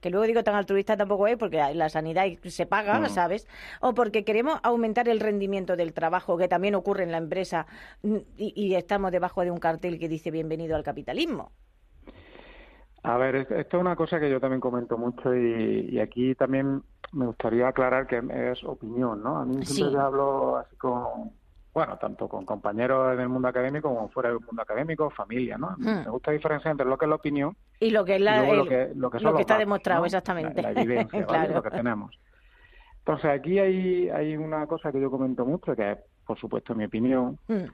que 0.02 0.10
luego 0.10 0.26
digo 0.26 0.44
tan 0.44 0.56
altruista 0.56 0.98
tampoco 0.98 1.28
es 1.28 1.38
porque 1.38 1.58
la 1.76 1.90
sanidad 1.90 2.26
se 2.46 2.66
paga. 2.66 3.08
¿sabes? 3.10 3.48
O 3.80 3.94
porque 3.94 4.24
queremos 4.24 4.60
aumentar 4.64 5.08
el 5.08 5.20
rendimiento 5.20 5.76
del 5.76 5.94
trabajo, 5.94 6.36
que 6.38 6.48
también 6.48 6.74
ocurre 6.74 7.04
en 7.04 7.12
la 7.12 7.18
empresa, 7.20 7.68
mm, 8.02 8.18
y, 8.38 8.54
y 8.56 8.74
estamos 8.76 9.12
debajo 9.12 9.42
de 9.44 9.52
un 9.52 9.60
cartel 9.60 10.00
que 10.00 10.08
dice 10.10 10.32
bienvenido 10.32 10.76
al 10.76 10.84
capitalismo. 10.84 11.52
A 13.08 13.18
ver, 13.18 13.36
es- 13.38 13.52
esto 13.52 13.78
es 13.78 13.82
una 13.82 13.96
cosa 13.96 14.20
que 14.20 14.30
yo 14.30 14.40
también 14.40 14.60
comento 14.60 14.98
mucho 14.98 15.34
y, 15.36 15.90
y 15.92 16.00
aquí 16.00 16.36
también 16.36 16.84
me 17.14 17.26
gustaría 17.26 17.68
aclarar 17.70 18.06
que 18.08 18.22
es 18.52 18.64
opinión, 18.64 19.24
¿no? 19.24 19.38
A 19.38 19.46
mí 19.46 19.64
siempre 19.66 19.92
Sí. 19.92 19.96
hablo 19.98 20.58
así 20.58 20.76
con, 20.76 21.32
bueno, 21.74 21.98
tanto 21.98 22.28
con 22.28 22.46
compañeros 22.46 23.14
en 23.14 23.22
el 23.22 23.30
mundo 23.30 23.48
académico 23.48 23.88
como 23.94 24.10
fuera 24.10 24.30
del 24.30 24.40
mundo 24.42 24.62
académico, 24.62 25.10
familia, 25.10 25.58
¿no? 25.58 25.76
Hmm. 25.78 26.04
Me 26.06 26.10
gusta 26.10 26.32
diferenciar 26.32 26.72
entre 26.74 26.86
lo 26.86 26.98
que 26.98 27.06
es 27.06 27.10
la 27.10 27.16
opinión 27.16 27.56
Y 27.80 27.92
lo 27.92 28.04
que 28.04 28.16
es 28.16 28.22
la, 28.22 28.42
lo 28.54 28.66
que, 28.66 28.92
lo 28.96 29.10
que, 29.10 29.20
son 29.20 29.26
lo 29.26 29.32
que 29.32 29.34
los 29.34 29.40
está 29.42 29.54
datos, 29.54 29.60
demostrado, 29.60 30.00
¿no? 30.02 30.06
exactamente. 30.06 30.62
La, 30.62 30.72
la 30.74 30.82
evidencia, 30.82 31.20
¿vale? 31.26 31.28
Claro. 31.28 31.54
Lo 31.56 31.64
que 31.64 31.70
tenemos. 31.72 32.20
Entonces 33.00 33.32
aquí 33.32 33.58
hay, 33.60 34.10
hay 34.10 34.36
una 34.36 34.68
cosa 34.68 34.92
que 34.92 35.00
yo 35.00 35.10
comento 35.10 35.46
mucho, 35.46 35.74
que 35.76 35.92
es, 35.94 35.98
por 36.26 36.38
supuesto, 36.38 36.76
mi 36.76 36.84
opinión, 36.86 37.40
Mm, 37.48 37.68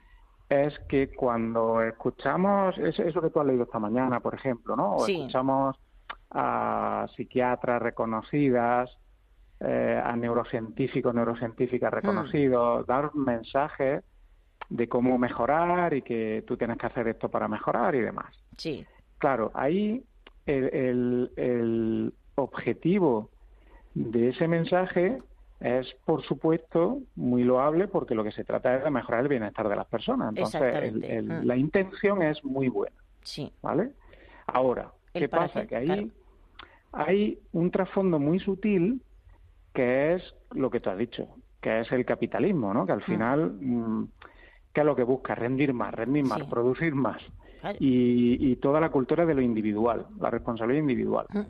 es 0.48 0.78
que 0.88 1.14
cuando 1.14 1.82
escuchamos 1.82 2.76
eso, 2.78 3.02
eso 3.02 3.20
que 3.20 3.30
tú 3.30 3.40
has 3.40 3.46
leído 3.46 3.64
esta 3.64 3.78
mañana, 3.78 4.20
por 4.20 4.34
ejemplo, 4.34 4.76
¿no? 4.76 4.96
O 4.96 5.06
Sí. 5.06 5.14
escuchamos 5.14 5.76
a 6.30 7.06
psiquiatras 7.16 7.80
reconocidas, 7.80 8.90
eh, 9.60 10.00
a 10.04 10.14
neurocientíficos, 10.16 11.14
neurocientíficas 11.14 11.90
Hmm. 11.92 11.96
reconocidos, 11.96 12.86
dar 12.86 13.14
mensajes 13.14 14.04
de 14.68 14.88
cómo 14.88 15.16
mejorar 15.18 15.94
y 15.94 16.02
que 16.02 16.44
tú 16.46 16.56
tienes 16.56 16.76
que 16.78 16.86
hacer 16.86 17.08
esto 17.08 17.28
para 17.30 17.48
mejorar 17.48 17.94
y 17.94 18.00
demás. 18.00 18.34
Sí, 18.56 18.86
Claro, 19.18 19.50
ahí 19.54 20.04
el, 20.44 20.64
el- 20.74 21.32
el 21.36 22.14
objetivo 22.34 23.30
de 23.94 24.30
ese 24.30 24.48
mensaje 24.48 25.22
es, 25.60 25.94
por 26.04 26.22
supuesto, 26.22 26.98
muy 27.16 27.42
loable 27.44 27.88
porque 27.88 28.14
lo 28.14 28.24
que 28.24 28.32
se 28.32 28.44
trata 28.44 28.76
es 28.76 28.84
de 28.84 28.90
mejorar 28.90 29.22
el 29.22 29.28
bienestar 29.28 29.68
de 29.68 29.76
las 29.76 29.86
personas. 29.86 30.30
Entonces, 30.30 30.60
el- 30.62 31.04
el- 31.04 31.24
Mm. 31.42 31.44
la 31.46 31.56
intención 31.56 32.22
es 32.22 32.44
muy 32.44 32.68
buena, 32.68 32.96
sí. 33.22 33.52
¿vale? 33.62 33.92
Ahora, 34.46 34.92
El 35.14 35.22
¿qué 35.22 35.28
pasa? 35.28 35.66
Que 35.66 35.76
ahí 35.76 35.86
claro. 35.86 36.08
hay 36.92 37.38
un 37.52 37.70
trasfondo 37.70 38.18
muy 38.18 38.38
sutil 38.40 39.00
que 39.72 40.14
es 40.14 40.34
lo 40.52 40.70
que 40.70 40.80
tú 40.80 40.90
has 40.90 40.98
dicho, 40.98 41.28
que 41.60 41.80
es 41.80 41.90
el 41.92 42.04
capitalismo, 42.04 42.72
¿no? 42.74 42.84
Que 42.86 42.92
al 42.92 43.02
final, 43.02 43.52
mm, 43.60 44.08
¿qué 44.72 44.80
es 44.80 44.86
lo 44.86 44.94
que 44.94 45.02
busca? 45.04 45.34
Rendir 45.34 45.72
más, 45.72 45.92
rendir 45.94 46.24
más, 46.24 46.38
Sí. 46.40 46.46
producir 46.50 46.94
más 46.94 47.22
y, 47.78 48.50
y 48.52 48.56
toda 48.56 48.78
la 48.80 48.90
cultura 48.90 49.24
de 49.24 49.34
lo 49.34 49.40
individual, 49.40 50.06
la 50.20 50.30
responsabilidad 50.30 50.82
individual. 50.82 51.26
Mm. 51.30 51.40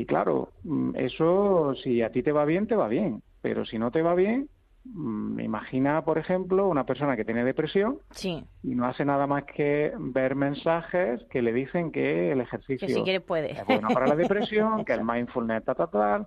Y 0.00 0.06
claro, 0.06 0.48
mm, 0.64 0.96
eso 0.96 1.74
si 1.74 2.00
a 2.00 2.10
ti 2.10 2.22
te 2.22 2.32
va 2.32 2.46
bien, 2.46 2.66
te 2.66 2.74
va 2.74 2.88
bien, 2.88 3.22
pero 3.42 3.66
si 3.66 3.78
no 3.78 3.90
te 3.90 4.00
va 4.00 4.14
bien, 4.14 4.48
mm, 4.84 5.40
imagina, 5.40 6.02
por 6.06 6.16
ejemplo, 6.16 6.68
una 6.68 6.84
persona 6.86 7.16
que 7.16 7.24
tiene 7.26 7.44
depresión 7.44 7.98
Sí, 8.10 8.42
y 8.62 8.74
no 8.74 8.86
hace 8.86 9.04
nada 9.04 9.26
más 9.26 9.44
que 9.44 9.92
ver 9.98 10.36
mensajes 10.36 11.20
que 11.30 11.42
le 11.42 11.52
dicen 11.52 11.92
que 11.92 12.32
el 12.32 12.40
ejercicio 12.40 12.88
que 12.88 12.94
si 12.94 13.02
quieres 13.02 13.20
puede. 13.20 13.52
es 13.52 13.66
bueno 13.66 13.88
para 13.92 14.06
la 14.06 14.16
depresión, 14.16 14.86
que 14.86 14.94
el 14.94 15.04
mindfulness 15.04 15.66
ta, 15.66 15.74
ta, 15.74 15.88
tal, 15.88 16.26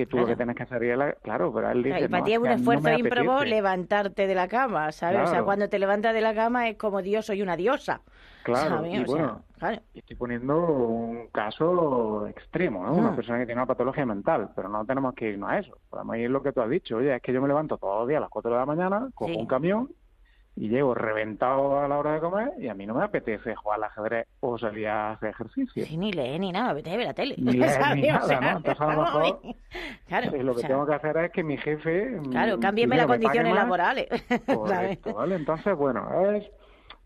que 0.00 0.06
tú 0.06 0.16
lo 0.16 0.22
Claro. 0.24 0.32
que 0.34 0.36
tienes 0.36 0.56
que 0.56 0.62
hacer 0.62 0.82
es 0.84 0.98
la... 0.98 1.12
Claro, 1.14 1.52
pero 1.52 1.70
él 1.70 1.82
dice, 1.82 2.00
y 2.00 2.08
para 2.08 2.18
no, 2.20 2.24
ti 2.24 2.32
es 2.32 2.38
un 2.38 2.44
no 2.44 2.50
esfuerzo 2.52 2.90
ímprobo 2.90 3.32
apetece. 3.32 3.54
levantarte 3.54 4.26
de 4.26 4.34
la 4.34 4.48
cama, 4.48 4.92
¿sabes? 4.92 5.18
O 5.20 5.22
sea, 5.24 5.30
Claro. 5.32 5.44
cuando 5.44 5.68
te 5.68 5.78
levantas 5.78 6.14
de 6.14 6.20
la 6.20 6.34
cama 6.34 6.68
es 6.68 6.76
como 6.76 7.02
Dios, 7.02 7.26
soy 7.26 7.42
una 7.42 7.56
diosa. 7.56 8.00
Claro, 8.42 8.76
¿sabes? 8.76 8.94
y 8.94 8.96
O 9.02 9.06
sea, 9.06 9.06
bueno, 9.06 9.42
claro. 9.58 9.82
Y 9.92 9.98
Estoy 9.98 10.16
poniendo 10.16 10.56
un 10.58 11.28
caso 11.28 12.26
extremo, 12.26 12.84
¿no? 12.86 12.94
Una 12.94 13.10
Mm. 13.10 13.16
persona 13.16 13.38
que 13.38 13.44
tiene 13.46 13.60
una 13.60 13.66
patología 13.66 14.06
mental, 14.06 14.48
pero 14.56 14.68
no 14.70 14.84
tenemos 14.86 15.14
que 15.14 15.28
irnos 15.30 15.50
a 15.50 15.58
eso. 15.58 15.76
Podemos 15.90 16.16
ir 16.16 16.30
lo 16.30 16.42
que 16.42 16.52
tú 16.52 16.62
has 16.62 16.70
dicho. 16.70 16.96
Oye, 16.96 17.14
es 17.14 17.20
que 17.22 17.32
yo 17.34 17.42
me 17.42 17.48
levanto 17.48 17.76
todos 17.76 17.98
los 18.00 18.08
días 18.08 18.16
a 18.18 18.20
las 18.22 18.30
4 18.30 18.50
de 18.50 18.56
la 18.56 18.64
mañana, 18.66 19.08
cojo 19.14 19.30
Sí. 19.30 19.36
un 19.38 19.46
camión 19.46 19.90
y 20.56 20.68
llego 20.68 20.94
reventado 20.94 21.78
a 21.80 21.88
la 21.88 21.98
hora 21.98 22.14
de 22.14 22.20
comer 22.20 22.52
y 22.58 22.68
a 22.68 22.74
mí 22.74 22.86
no 22.86 22.94
me 22.94 23.04
apetece 23.04 23.54
jugar 23.54 23.78
al 23.78 23.84
ajedrez 23.84 24.26
o 24.40 24.58
salir 24.58 24.88
a 24.88 25.12
hacer 25.12 25.30
ejercicio. 25.30 25.86
Sí, 25.86 25.96
ni 25.96 26.12
leer 26.12 26.40
ni 26.40 26.52
nada, 26.52 26.72
vete 26.72 26.92
a 26.92 26.96
ver 26.96 27.06
la 27.06 27.14
tele. 27.14 27.34
Ni 27.38 27.52
leer 27.52 27.70
¿sabes? 27.80 27.96
ni 27.96 28.10
O 28.10 28.12
nada, 28.12 28.26
sea, 28.26 28.40
¿no? 28.40 28.56
Entonces, 28.58 28.80
a 28.80 28.94
lo 28.94 29.02
mejor, 29.02 29.40
claro, 30.06 30.34
Eh, 30.34 30.42
lo 30.42 30.52
o 30.52 30.54
que 30.54 30.60
sea, 30.60 30.68
tengo 30.70 30.86
que 30.86 30.94
hacer 30.94 31.16
es 31.16 31.32
que 31.32 31.42
mi 31.42 31.56
jefe... 31.56 32.10
mm, 32.10 32.30
claro, 32.30 32.60
cámbieme 32.60 32.90
primero 32.96 33.08
las 33.08 33.18
condiciones 33.18 33.54
laborales. 33.54 34.08
Correcto, 34.54 35.14
¿vale? 35.14 35.36
Entonces, 35.36 35.76
bueno, 35.76 36.30
es 36.32 36.50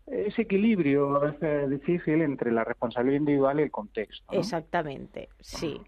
ese 0.07 0.43
equilibrio 0.43 1.15
a 1.15 1.19
veces 1.31 1.69
difícil 1.69 2.21
entre 2.21 2.51
la 2.51 2.63
responsabilidad 2.63 3.19
individual 3.19 3.59
y 3.59 3.63
el 3.63 3.71
contexto. 3.71 4.25
¿no? 4.31 4.39
Exactamente, 4.39 5.29
sí. 5.39 5.81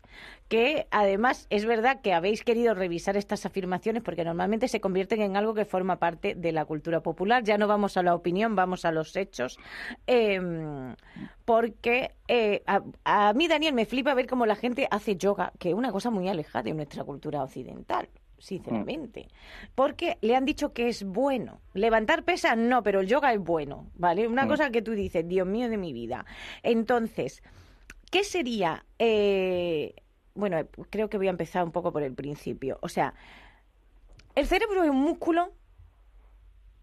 Que 0.48 0.88
además 0.92 1.46
es 1.50 1.66
verdad 1.66 2.00
que 2.02 2.14
habéis 2.14 2.44
querido 2.44 2.74
revisar 2.74 3.18
estas 3.18 3.46
afirmaciones 3.46 4.02
porque 4.02 4.24
normalmente 4.24 4.70
se 4.70 4.80
convierten 4.80 5.22
en 5.22 5.36
algo 5.36 5.54
que 5.54 5.66
forma 5.66 5.98
parte 5.98 6.36
de 6.36 6.52
la 6.54 6.64
cultura 6.64 7.02
popular. 7.02 7.44
Ya 7.44 7.58
no 7.58 7.68
vamos 7.68 7.98
a 7.98 8.04
la 8.04 8.16
opinión, 8.16 8.56
vamos 8.56 8.86
a 8.86 8.92
los 8.94 9.16
hechos. 9.18 9.58
Em, 10.06 10.96
porque 11.44 12.12
eh, 12.30 12.64
a, 12.66 12.82
a 13.04 13.34
mí, 13.34 13.48
Daniel, 13.50 13.74
me 13.74 13.86
flipa 13.86 14.14
ver 14.14 14.28
cómo 14.28 14.46
la 14.46 14.56
gente 14.56 14.88
hace 14.90 15.18
yoga, 15.18 15.52
que 15.60 15.70
es 15.70 15.76
una 15.76 15.92
cosa 15.92 16.10
muy 16.12 16.30
alejada 16.30 16.64
de 16.64 16.74
nuestra 16.74 17.04
cultura 17.04 17.44
occidental. 17.44 18.08
Sinceramente, 18.40 19.28
porque 19.74 20.20
le 20.22 20.36
han 20.36 20.46
dicho 20.46 20.72
que 20.72 20.88
es 20.90 21.04
bueno. 21.04 21.60
Levantar 21.74 22.24
pesas 22.24 22.56
no, 22.56 22.84
pero 22.84 23.00
el 23.00 23.08
yoga 23.08 23.34
es 23.34 23.40
bueno, 23.40 23.88
¿vale? 23.96 24.28
Una 24.28 24.46
Mm. 24.46 24.48
cosa 24.48 24.70
que 24.70 24.84
tú 24.84 24.92
dices, 24.92 25.28
Dios 25.28 25.48
mío 25.48 25.70
de 25.70 25.78
mi 25.78 25.92
vida. 25.92 26.24
Entonces, 26.64 27.42
¿qué 28.12 28.24
sería? 28.24 28.86
eh, 29.00 29.96
bueno, 30.38 30.58
creo 30.90 31.10
que 31.10 31.18
voy 31.18 31.28
a 31.28 31.32
empezar 31.32 31.64
un 31.64 31.72
poco 31.72 31.92
por 31.92 32.04
el 32.04 32.14
principio. 32.14 32.78
O 32.82 32.90
sea, 32.90 33.14
el 34.36 34.46
cerebro 34.46 34.84
es 34.84 34.90
un 34.90 35.02
músculo. 35.02 35.52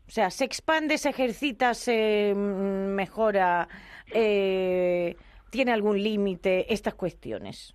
O 0.06 0.10
sea, 0.10 0.30
se 0.30 0.44
expande, 0.44 0.98
se 0.98 1.10
ejercita, 1.10 1.72
se 1.72 2.34
mm, 2.34 2.94
mejora, 2.94 3.68
eh, 4.12 5.16
tiene 5.50 5.72
algún 5.72 6.02
límite, 6.02 6.72
estas 6.72 6.94
cuestiones. 6.94 7.74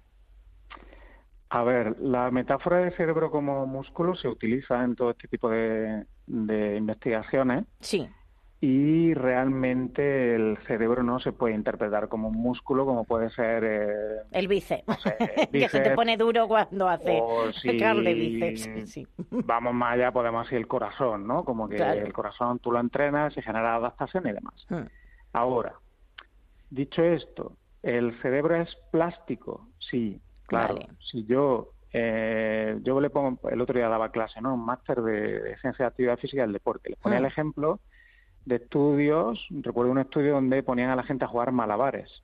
A 1.49 1.63
ver, 1.63 1.97
la 1.99 2.29
metáfora 2.29 2.77
del 2.79 2.95
cerebro 2.95 3.31
como 3.31 3.65
músculo 3.65 4.15
se 4.15 4.27
utiliza 4.27 4.83
en 4.83 4.95
todo 4.95 5.11
este 5.11 5.27
tipo 5.27 5.49
de, 5.49 6.05
de 6.27 6.77
investigaciones 6.77 7.65
Sí, 7.79 8.07
y 8.61 9.13
realmente 9.13 10.35
el 10.35 10.57
cerebro 10.67 11.01
no 11.01 11.19
se 11.19 11.31
puede 11.31 11.55
interpretar 11.55 12.09
como 12.09 12.27
un 12.27 12.35
músculo 12.37 12.85
como 12.85 13.05
puede 13.05 13.29
ser 13.29 13.63
eh, 13.63 14.21
el 14.31 14.47
bíceps. 14.49 14.83
sé, 15.01 15.15
que 15.51 15.69
se 15.69 15.79
te 15.79 15.91
pone 15.91 16.17
duro 16.17 16.47
cuando 16.47 16.89
hace 16.89 17.21
si 17.61 17.77
carne 17.79 18.13
bíceps. 18.13 18.91
Sí. 18.91 19.07
vamos 19.31 19.73
más 19.73 19.93
allá 19.93 20.11
podemos 20.11 20.45
decir 20.45 20.57
el 20.57 20.67
corazón, 20.67 21.25
¿no? 21.25 21.45
Como 21.45 21.69
que 21.69 21.77
Claro. 21.77 22.01
el 22.05 22.11
corazón 22.11 22.59
tú 22.59 22.71
lo 22.71 22.79
entrenas 22.81 23.35
y 23.37 23.41
genera 23.41 23.75
adaptación 23.75 24.27
y 24.27 24.33
demás. 24.33 24.65
Mm, 24.69 24.87
Ahora, 25.31 25.73
dicho 26.69 27.01
esto, 27.03 27.53
¿el 27.83 28.19
cerebro 28.21 28.55
es 28.57 28.75
plástico? 28.91 29.67
Sí, 29.79 30.19
claro. 30.47 30.73
Vale. 30.75 30.87
Si 30.99 31.23
yo, 31.25 31.69
eh, 31.93 32.77
yo 32.81 32.99
le 32.99 33.09
pongo, 33.09 33.39
el 33.49 33.61
otro 33.61 33.77
día 33.77 33.87
daba 33.87 34.11
clase, 34.11 34.41
¿no? 34.41 34.55
Un 34.55 34.65
máster 34.65 35.01
de, 35.01 35.39
de 35.39 35.57
ciencia 35.59 35.85
de 35.85 35.89
actividad 35.89 36.17
física 36.17 36.41
del 36.41 36.51
deporte. 36.51 36.89
Le 36.89 36.95
ponía 36.97 37.19
el 37.19 37.25
ejemplo 37.25 37.79
de 38.45 38.55
estudios, 38.55 39.45
recuerdo 39.61 39.91
un 39.91 39.99
estudio 39.99 40.33
donde 40.33 40.63
ponían 40.63 40.89
a 40.89 40.95
la 40.95 41.03
gente 41.03 41.25
a 41.25 41.27
jugar 41.27 41.51
malabares. 41.51 42.23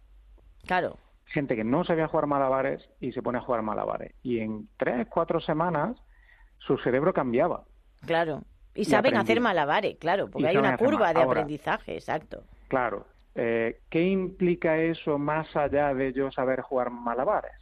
Claro, 0.65 0.97
Gente 1.27 1.55
que 1.55 1.63
no 1.63 1.83
sabía 1.83 2.07
jugar 2.07 2.27
malabares 2.27 2.87
y 2.99 3.11
se 3.11 3.21
pone 3.23 3.39
a 3.39 3.41
jugar 3.41 3.63
malabares. 3.63 4.13
Y 4.21 4.39
en 4.39 4.69
tres, 4.77 5.07
cuatro 5.09 5.39
semanas 5.41 5.97
su 6.59 6.77
cerebro 6.77 7.13
cambiaba. 7.13 7.63
claro. 8.05 8.43
Y 8.77 8.81
Y 8.81 8.85
saben 8.85 9.15
hacer 9.15 9.39
malabares, 9.39 9.95
claro, 9.97 10.29
porque 10.29 10.43
Y 10.43 10.47
hay 10.47 10.57
una 10.57 10.77
curva 10.77 11.13
de 11.13 11.21
ahora. 11.21 11.39
aprendizaje, 11.41 11.93
exacto. 11.95 12.43
Claro. 12.67 13.05
Eh, 13.33 13.79
¿Qué 13.89 14.03
implica 14.03 14.77
eso 14.77 15.17
más 15.17 15.55
allá 15.55 15.93
de 15.93 16.11
yo 16.11 16.29
saber 16.31 16.59
jugar 16.61 16.89
malabares? 16.89 17.55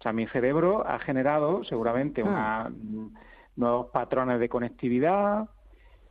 O 0.00 0.02
sea, 0.02 0.12
mi 0.12 0.26
cerebro 0.26 0.84
ha 0.86 0.98
generado 0.98 1.62
seguramente 1.64 2.22
Hmm. 2.24 2.28
una- 2.28 2.68
mm, 2.68 3.14
nuevos 3.56 3.86
patrones 3.92 4.40
de 4.40 4.48
conectividad 4.48 5.48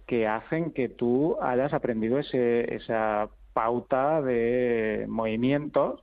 que 0.08 0.26
hacen 0.26 0.72
que 0.72 0.90
tú 0.90 1.38
hayas 1.42 1.74
aprendido 1.74 2.18
ese, 2.18 2.74
esa 2.74 3.30
pauta 3.54 4.22
de 4.22 5.06
movimientos 5.08 6.02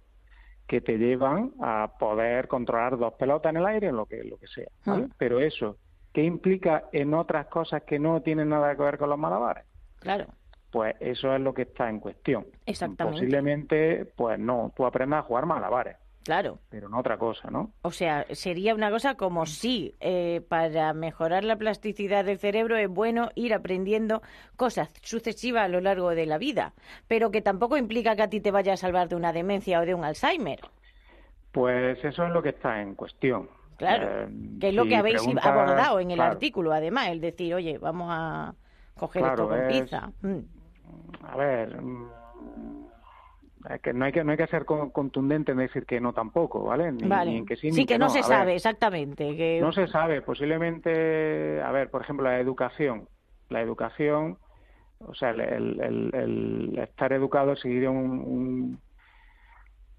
que 0.67 0.81
te 0.81 0.99
llevan 0.99 1.53
a 1.61 1.93
poder 1.99 2.47
controlar 2.49 2.99
dos 2.99 3.15
pelotas 3.15 3.51
en 3.51 3.57
el 3.57 3.67
aire, 3.67 3.93
lo 3.93 4.07
que, 4.07 4.23
lo 4.23 4.37
que 4.37 4.47
sea. 4.47 4.69
¿vale? 4.85 5.07
Hmm. 5.07 5.11
Pero 5.19 5.41
eso, 5.41 5.79
¿qué 6.13 6.23
implica 6.23 6.85
en 6.93 7.15
otras 7.15 7.47
cosas 7.47 7.83
que 7.83 7.99
no 7.99 8.21
tienen 8.21 8.51
nada 8.51 8.77
que 8.77 8.83
ver 8.83 8.99
con 8.99 9.09
los 9.09 9.19
malabares? 9.19 9.65
Claro, 10.01 10.27
Pues 10.71 10.97
eso 11.01 11.35
es 11.35 11.41
lo 11.41 11.55
que 11.55 11.63
está 11.63 11.89
en 11.89 12.01
cuestión. 12.01 12.47
Exactamente. 12.67 13.21
Posiblemente, 13.21 14.05
pues 14.17 14.39
no, 14.39 14.73
tú 14.77 14.85
aprendas 14.85 15.21
a 15.21 15.23
jugar 15.23 15.47
malabares, 15.47 15.97
claro. 16.25 16.61
pero 16.69 16.89
no 16.89 16.99
otra 16.99 17.17
cosa, 17.19 17.51
¿no? 17.51 17.73
O 17.83 17.91
sea, 17.93 18.27
sería 18.35 18.75
una 18.75 18.91
cosa 18.91 19.15
como 19.17 19.47
si 19.47 19.95
eh, 20.01 20.41
para 20.49 20.93
mejorar 20.95 21.45
la 21.45 21.57
plasticidad 21.57 22.25
del 22.25 22.39
cerebro 22.39 22.77
es 22.77 22.89
bueno 22.89 23.31
ir 23.37 23.53
aprendiendo 23.55 24.23
cosas 24.57 24.89
sucesivas 25.03 25.65
a 25.65 25.69
lo 25.69 25.81
largo 25.81 26.11
de 26.11 26.27
la 26.27 26.39
vida, 26.39 26.75
pero 27.09 27.31
que 27.31 27.43
tampoco 27.43 27.77
implica 27.77 28.17
que 28.17 28.23
a 28.23 28.31
ti 28.31 28.41
te 28.41 28.51
vaya 28.51 28.73
a 28.73 28.77
salvar 28.79 29.09
de 29.09 29.17
una 29.17 29.33
demencia 29.35 29.81
o 29.81 29.87
de 29.87 29.95
un 29.95 30.05
Alzheimer. 30.05 30.61
Pues 31.53 32.05
eso 32.05 32.25
es 32.27 32.33
lo 32.33 32.43
que 32.43 32.49
está 32.51 32.81
en 32.83 32.95
cuestión. 32.95 33.49
Claro, 33.77 34.07
Eh, 34.09 34.29
que 34.59 34.69
es 34.69 34.75
lo 34.75 34.83
si 34.85 34.89
que 34.89 34.97
habéis 34.97 35.21
abordado 35.43 36.01
en 36.01 36.11
el 36.11 36.17
claro, 36.17 36.35
artículo, 36.35 36.73
además, 36.73 37.09
el 37.09 37.21
decir, 37.21 37.55
oye, 37.55 37.79
vamos 37.79 38.09
a 38.11 38.55
coger 38.97 39.23
Claro, 39.23 39.43
esto 39.43 39.49
con 39.49 39.57
es- 39.57 39.67
pinza. 39.67 40.13
Mm, 40.23 40.41
A 41.23 41.37
ver, 41.37 41.81
mm, 41.81 42.09
que 43.83 43.93
no 43.95 44.05
hay 44.05 44.13
que 44.13 44.23
no 44.25 44.33
hay 44.33 44.37
que 44.37 44.47
ser 44.47 44.65
con- 44.65 44.91
contundente 44.91 45.53
en 45.53 45.59
decir 45.59 45.87
que 45.87 46.01
no 46.01 46.13
tampoco, 46.13 46.65
¿vale? 46.65 46.93
Ni, 46.93 47.09
Vale. 47.09 47.31
ni 47.31 47.37
en 47.39 47.47
que 47.47 47.57
sí, 47.57 47.71
ni 47.71 47.87
que 47.87 47.99
no, 47.99 48.09
se 48.11 48.19
A 48.19 48.23
ver, 48.23 48.29
sabe 48.29 48.55
exactamente. 48.57 49.37
Que... 49.37 49.59
No 49.61 49.73
se 49.73 49.87
sabe, 49.89 50.21
posiblemente, 50.23 51.63
a 51.63 51.71
ver, 51.73 51.91
por 51.91 52.03
ejemplo, 52.03 52.25
la 52.27 52.39
educación. 52.41 53.09
La 53.49 53.61
educación, 53.63 54.39
o 54.99 55.15
sea, 55.15 55.31
el, 55.31 55.41
el- 55.41 55.81
el- 55.81 56.11
el 56.15 56.79
estar 56.79 57.13
educado, 57.13 57.57
seguir 57.57 57.89
un, 57.89 58.79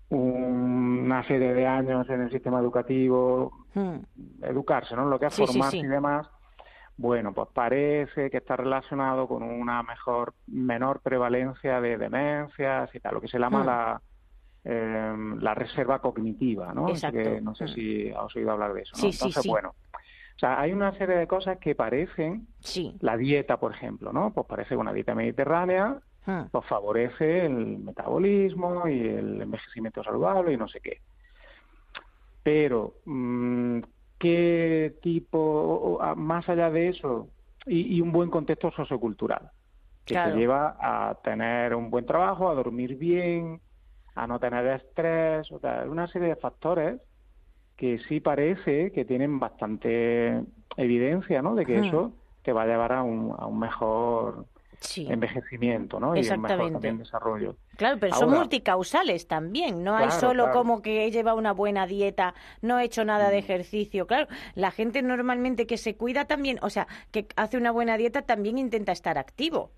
un- 0.09 1.05
una 1.05 1.23
serie 1.23 1.53
de 1.53 1.65
años 1.67 2.07
en 2.09 2.21
el 2.21 2.31
sistema 2.31 2.59
educativo, 2.59 3.51
Mm, 3.73 3.97
educarse, 4.43 4.95
¿no? 4.95 5.05
Lo 5.05 5.19
que 5.19 5.25
es 5.25 5.33
Sí, 5.33 5.41
sí, 5.45 5.47
formarse 5.53 5.77
sí. 5.79 5.83
y 5.85 5.87
demás, 5.87 6.27
bueno, 6.97 7.33
pues 7.33 7.49
parece 7.53 8.29
que 8.29 8.37
está 8.37 8.55
relacionado 8.55 9.27
con 9.27 9.43
una 9.43 9.83
mejor, 9.83 10.33
menor 10.47 11.01
prevalencia 11.01 11.81
de 11.81 11.97
demencias 11.97 12.93
y 12.95 12.99
tal, 12.99 13.15
lo 13.15 13.21
que 13.21 13.27
se 13.27 13.37
llama 13.39 13.63
Mm. 13.63 13.65
la, 13.65 14.01
eh, 14.63 15.15
la 15.41 15.53
reserva 15.53 15.99
cognitiva, 15.99 16.73
¿no? 16.73 16.89
Exacto. 16.89 17.17
Que 17.17 17.41
no 17.41 17.53
sé 17.53 17.65
Mm. 17.65 17.67
si 17.67 18.09
has 18.11 18.35
oído 18.35 18.51
hablar 18.51 18.73
de 18.73 18.81
eso, 18.81 18.95
¿no? 18.95 19.01
Sí, 19.01 19.11
sí, 19.11 19.17
Entonces, 19.17 19.43
sí. 19.43 19.49
bueno, 19.49 19.75
o 19.91 20.39
sea, 20.39 20.59
hay 20.59 20.73
una 20.73 20.91
serie 20.97 21.15
de 21.17 21.27
cosas 21.27 21.57
que 21.59 21.75
parecen, 21.75 22.47
Sí. 22.59 22.95
la 23.01 23.15
dieta, 23.17 23.57
por 23.57 23.73
ejemplo, 23.73 24.11
¿no? 24.13 24.33
Pues 24.33 24.47
parece 24.47 24.75
una 24.75 24.91
dieta 24.93 25.13
mediterránea, 25.15 25.99
Mm. 26.25 26.45
pues 26.51 26.65
favorece 26.65 27.45
el 27.45 27.77
metabolismo 27.79 28.87
y 28.87 28.99
el 29.07 29.41
envejecimiento 29.41 30.03
saludable 30.03 30.53
y 30.53 30.57
no 30.57 30.67
sé 30.67 30.79
qué. 30.81 31.01
Pero, 32.41 32.95
mm, 33.05 33.79
¿qué 34.19 34.97
tipo, 35.01 35.39
o- 35.39 36.15
más 36.15 36.47
allá 36.49 36.69
de 36.71 36.89
eso, 36.89 37.31
y, 37.65 37.97
y 37.97 38.01
un 38.01 38.11
buen 38.11 38.29
contexto 38.29 38.71
sociocultural, 38.71 39.51
que 40.05 40.13
Claro. 40.13 40.31
te 40.31 40.37
lleva 40.39 40.77
a 40.79 41.15
tener 41.23 41.75
un 41.75 41.89
buen 41.91 42.05
trabajo, 42.05 42.49
a 42.49 42.55
dormir 42.55 42.97
bien, 42.97 43.61
a 44.15 44.27
no 44.27 44.39
tener 44.39 44.65
estrés, 44.67 45.51
o 45.51 45.59
sea, 45.59 45.85
una 45.89 46.07
serie 46.07 46.29
de 46.29 46.35
factores 46.37 47.01
que 47.75 47.99
sí 47.99 48.19
parece 48.21 48.91
que 48.91 49.05
tienen 49.05 49.39
bastante 49.39 50.41
evidencia, 50.77 51.41
¿no? 51.41 51.55
De 51.55 51.65
que 51.65 51.79
eso 51.79 52.17
te 52.43 52.53
va 52.53 52.63
a 52.63 52.67
llevar 52.67 52.93
a 52.93 53.03
un, 53.03 53.33
a 53.37 53.47
un 53.47 53.59
mejor 53.59 54.47
Sí. 54.85 55.07
envejecimiento, 55.09 55.99
¿no? 55.99 56.15
Y 56.15 56.21
mejor 56.21 56.71
también 56.71 56.97
desarrollo. 56.97 57.55
Claro, 57.77 57.97
pero 57.99 58.15
son 58.15 58.29
multicausales 58.31 59.27
también. 59.27 59.83
No 59.83 59.95
hay 59.95 60.11
solo 60.11 60.43
claro. 60.45 60.57
como 60.59 60.81
que 60.81 61.05
he 61.05 61.11
llevado 61.11 61.37
una 61.37 61.51
buena 61.51 61.85
dieta, 61.87 62.33
no 62.61 62.79
he 62.79 62.85
hecho 62.85 63.03
nada 63.05 63.27
Mm. 63.27 63.31
de 63.31 63.37
ejercicio. 63.39 64.07
Claro, 64.07 64.27
la 64.55 64.71
gente 64.71 65.01
normalmente 65.01 65.67
que 65.67 65.77
se 65.77 65.95
cuida 65.95 66.25
también, 66.25 66.57
o 66.61 66.69
sea, 66.69 66.87
que 67.11 67.27
hace 67.35 67.57
una 67.57 67.71
buena 67.71 67.97
dieta 67.97 68.21
también 68.23 68.57
intenta 68.57 68.91
estar 68.91 69.17
activo. 69.17 69.71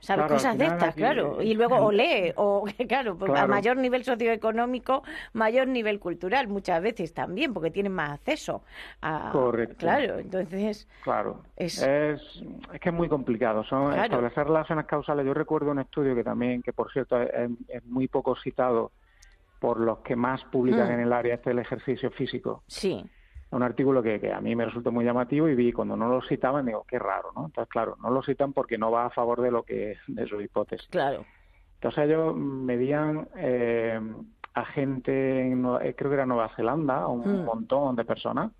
¿Sabes? 0.00 0.20
Claro, 0.26 0.34
Cosas 0.34 0.56
de 0.58 0.64
estas, 0.66 0.88
aquí- 0.90 0.98
claro. 0.98 1.42
Y 1.42 1.54
luego 1.54 1.76
o 1.76 1.90
lee, 1.92 2.32
o 2.36 2.64
claro, 2.88 3.16
pues 3.16 3.30
a 3.30 3.34
Claro. 3.34 3.48
mayor 3.48 3.76
nivel 3.78 4.04
socioeconómico, 4.04 5.02
mayor 5.32 5.66
nivel 5.68 5.98
cultural, 5.98 6.48
muchas 6.48 6.80
veces 6.82 7.12
también, 7.12 7.52
porque 7.52 7.70
tienen 7.70 7.92
más 7.92 8.10
acceso 8.10 8.62
a... 9.02 9.30
Correcto. 9.32 9.76
Claro, 9.78 10.18
entonces... 10.18 10.88
Claro, 11.02 11.42
Es- 11.56 11.82
es, 11.82 12.42
es 12.72 12.80
que 12.80 12.88
es 12.90 12.94
muy 12.94 13.08
complicado. 13.08 13.64
Son 13.64 13.86
Claro. 13.88 14.04
establecer 14.04 14.46
relaciones 14.46 14.86
causales. 14.86 15.26
Yo 15.26 15.34
recuerdo 15.34 15.70
un 15.72 15.80
estudio 15.80 16.14
que 16.14 16.24
también, 16.24 16.62
que 16.62 16.72
por 16.72 16.92
cierto 16.92 17.20
es, 17.20 17.50
es 17.68 17.84
muy 17.86 18.06
poco 18.08 18.36
citado 18.36 18.92
por 19.58 19.80
los 19.80 19.98
que 19.98 20.14
más 20.14 20.44
publican 20.52 20.88
Mm. 20.88 20.92
en 20.92 21.00
el 21.00 21.12
área 21.12 21.34
este 21.34 21.50
del 21.50 21.58
ejercicio 21.58 22.10
físico. 22.12 22.62
Sí, 22.68 23.04
Un 23.50 23.62
artículo 23.62 24.02
que, 24.02 24.20
que 24.20 24.32
a 24.32 24.40
mí 24.40 24.54
me 24.54 24.66
resultó 24.66 24.92
muy 24.92 25.04
llamativo 25.04 25.48
y 25.48 25.54
vi 25.54 25.72
cuando 25.72 25.96
no 25.96 26.08
lo 26.08 26.20
citaban 26.22 26.66
digo 26.66 26.84
qué 26.86 26.98
raro, 26.98 27.30
¿no? 27.34 27.46
Entonces 27.46 27.70
claro, 27.70 27.96
no 28.02 28.10
lo 28.10 28.22
citan 28.22 28.52
porque 28.52 28.76
no 28.76 28.90
va 28.90 29.06
a 29.06 29.10
favor 29.10 29.40
de 29.40 29.50
lo 29.50 29.62
que 29.62 29.96
de 30.06 30.26
su 30.26 30.40
hipótesis. 30.40 30.86
claro. 30.88 31.24
Entonces 31.74 32.04
ellos 32.06 32.36
medían 32.36 33.28
eh, 33.36 34.00
a 34.54 34.64
gente, 34.66 35.52
eh, 35.52 35.94
creo 35.96 36.10
que 36.10 36.14
era 36.14 36.26
Nueva 36.26 36.50
Zelanda, 36.56 37.06
un 37.06 37.42
Mm. 37.42 37.44
montón 37.44 37.94
de 37.96 38.04
personas, 38.04 38.50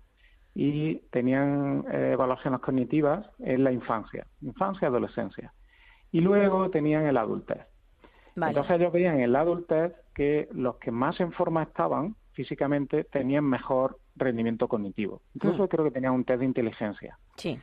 y 0.55 0.95
tenían 1.11 1.85
eh, 1.91 2.11
evaluaciones 2.13 2.59
cognitivas 2.61 3.29
en 3.39 3.63
la 3.63 3.71
infancia, 3.71 4.25
infancia, 4.41 4.87
adolescencia. 4.87 5.53
Y 6.11 6.21
luego 6.21 6.69
tenían 6.71 7.05
el 7.05 7.17
adultez. 7.17 7.59
Vale. 8.35 8.51
Entonces 8.51 8.77
ellos 8.77 8.91
veían 8.93 9.19
en 9.19 9.31
la 9.33 9.41
adultez 9.41 9.93
que 10.15 10.47
los 10.53 10.77
que 10.77 10.89
más 10.91 11.19
en 11.19 11.31
forma 11.33 11.61
estaban 11.63 12.15
físicamente 12.31 13.03
tenían 13.03 13.43
mejor 13.43 13.98
rendimiento 14.19 14.67
cognitivo. 14.67 15.21
Incluso 15.33 15.63
Mm. 15.63 15.67
creo 15.67 15.83
que 15.85 15.91
tenían 15.91 16.13
un 16.13 16.23
test 16.25 16.39
de 16.39 16.45
inteligencia. 16.45 17.17
Sí, 17.37 17.59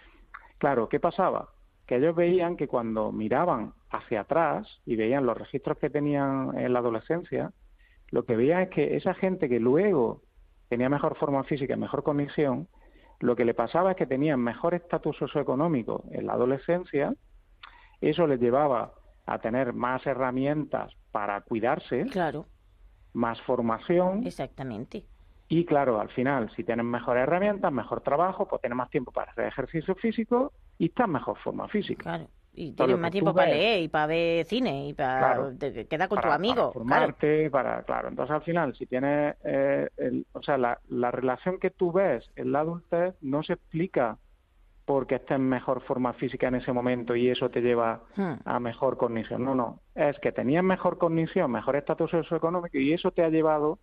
Claro, 0.58 0.88
¿qué 0.88 0.98
pasaba? 0.98 1.50
Que 1.86 1.96
ellos 1.96 2.16
veían 2.16 2.56
que 2.56 2.66
cuando 2.66 3.12
miraban 3.12 3.74
hacia 3.90 4.22
atrás 4.22 4.80
y 4.86 4.96
veían 4.96 5.26
los 5.26 5.36
registros 5.36 5.76
que 5.78 5.90
tenían 5.90 6.56
en 6.58 6.72
la 6.72 6.78
adolescencia, 6.78 7.52
lo 8.10 8.24
que 8.24 8.36
veían 8.36 8.62
es 8.62 8.70
que 8.70 8.96
esa 8.96 9.12
gente 9.12 9.48
que 9.50 9.60
luego 9.60 10.22
tenía 10.70 10.88
mejor 10.88 11.16
forma 11.18 11.44
física 11.44 11.74
y 11.74 11.76
mejor 11.76 12.02
cognición, 12.02 12.68
lo 13.20 13.36
que 13.36 13.44
le 13.44 13.52
pasaba 13.52 13.90
es 13.90 13.96
que 13.98 14.06
tenían 14.06 14.40
mejor 14.40 14.72
estatus 14.74 15.16
socioeconómico 15.18 16.04
en 16.10 16.26
la 16.26 16.32
adolescencia, 16.32 17.12
eso 18.00 18.26
les 18.26 18.40
llevaba 18.40 18.92
a 19.26 19.38
tener 19.40 19.72
más 19.74 20.06
herramientas 20.06 20.94
para 21.12 21.40
cuidarse, 21.42 22.04
claro, 22.06 22.46
más 23.12 23.40
formación 23.42 24.26
exactamente. 24.26 25.04
Y 25.48 25.64
claro, 25.64 26.00
al 26.00 26.08
final, 26.10 26.50
si 26.56 26.64
tienes 26.64 26.84
mejores 26.84 27.22
herramientas, 27.22 27.72
mejor 27.72 28.00
trabajo, 28.00 28.46
pues 28.48 28.60
tienes 28.62 28.76
más 28.76 28.90
tiempo 28.90 29.12
para 29.12 29.30
hacer 29.32 29.46
ejercicio 29.46 29.94
físico 29.94 30.52
y 30.78 30.86
estás 30.86 31.06
en 31.06 31.12
mejor 31.12 31.38
forma 31.38 31.68
física. 31.68 32.02
Claro. 32.02 32.26
Y 32.58 32.72
tienes 32.72 32.98
más 32.98 33.10
tiempo 33.10 33.34
para 33.34 33.50
ves. 33.50 33.56
leer 33.56 33.82
y 33.82 33.88
para 33.88 34.06
ver 34.06 34.46
cine 34.46 34.88
y 34.88 34.94
para 34.94 35.18
Claro. 35.18 35.52
te- 35.58 35.86
quedar 35.86 36.08
con 36.08 36.16
tu 36.18 36.22
para- 36.22 36.34
amigo. 36.36 36.54
para 36.54 36.72
claro. 36.72 36.72
formarte, 36.72 37.50
para, 37.50 37.82
claro. 37.82 38.08
Entonces, 38.08 38.34
al 38.34 38.42
final, 38.42 38.74
si 38.74 38.86
tienes, 38.86 39.36
eh, 39.44 39.88
el- 39.98 40.26
o 40.32 40.42
sea, 40.42 40.56
la, 40.56 40.80
la 40.88 41.10
relación 41.10 41.58
que 41.60 41.68
tú 41.70 41.92
ves 41.92 42.28
en 42.34 42.52
la 42.52 42.60
adultez 42.60 43.14
no 43.20 43.42
se 43.42 43.52
explica 43.52 44.16
porque 44.86 45.16
estés 45.16 45.36
en 45.36 45.48
mejor 45.48 45.82
forma 45.82 46.12
física 46.14 46.48
en 46.48 46.54
ese 46.54 46.72
momento 46.72 47.14
y 47.14 47.28
eso 47.28 47.50
te 47.50 47.60
lleva 47.60 48.00
Hmm. 48.16 48.34
a 48.44 48.58
mejor 48.58 48.96
cognición. 48.96 49.44
No, 49.44 49.54
no. 49.54 49.80
Es 49.94 50.18
que 50.20 50.32
tenías 50.32 50.64
mejor 50.64 50.96
cognición, 50.96 51.50
mejor 51.50 51.76
estatus 51.76 52.10
socioeconómico 52.10 52.78
y 52.78 52.92
eso 52.92 53.10
te 53.10 53.22
ha 53.22 53.28
llevado 53.28 53.78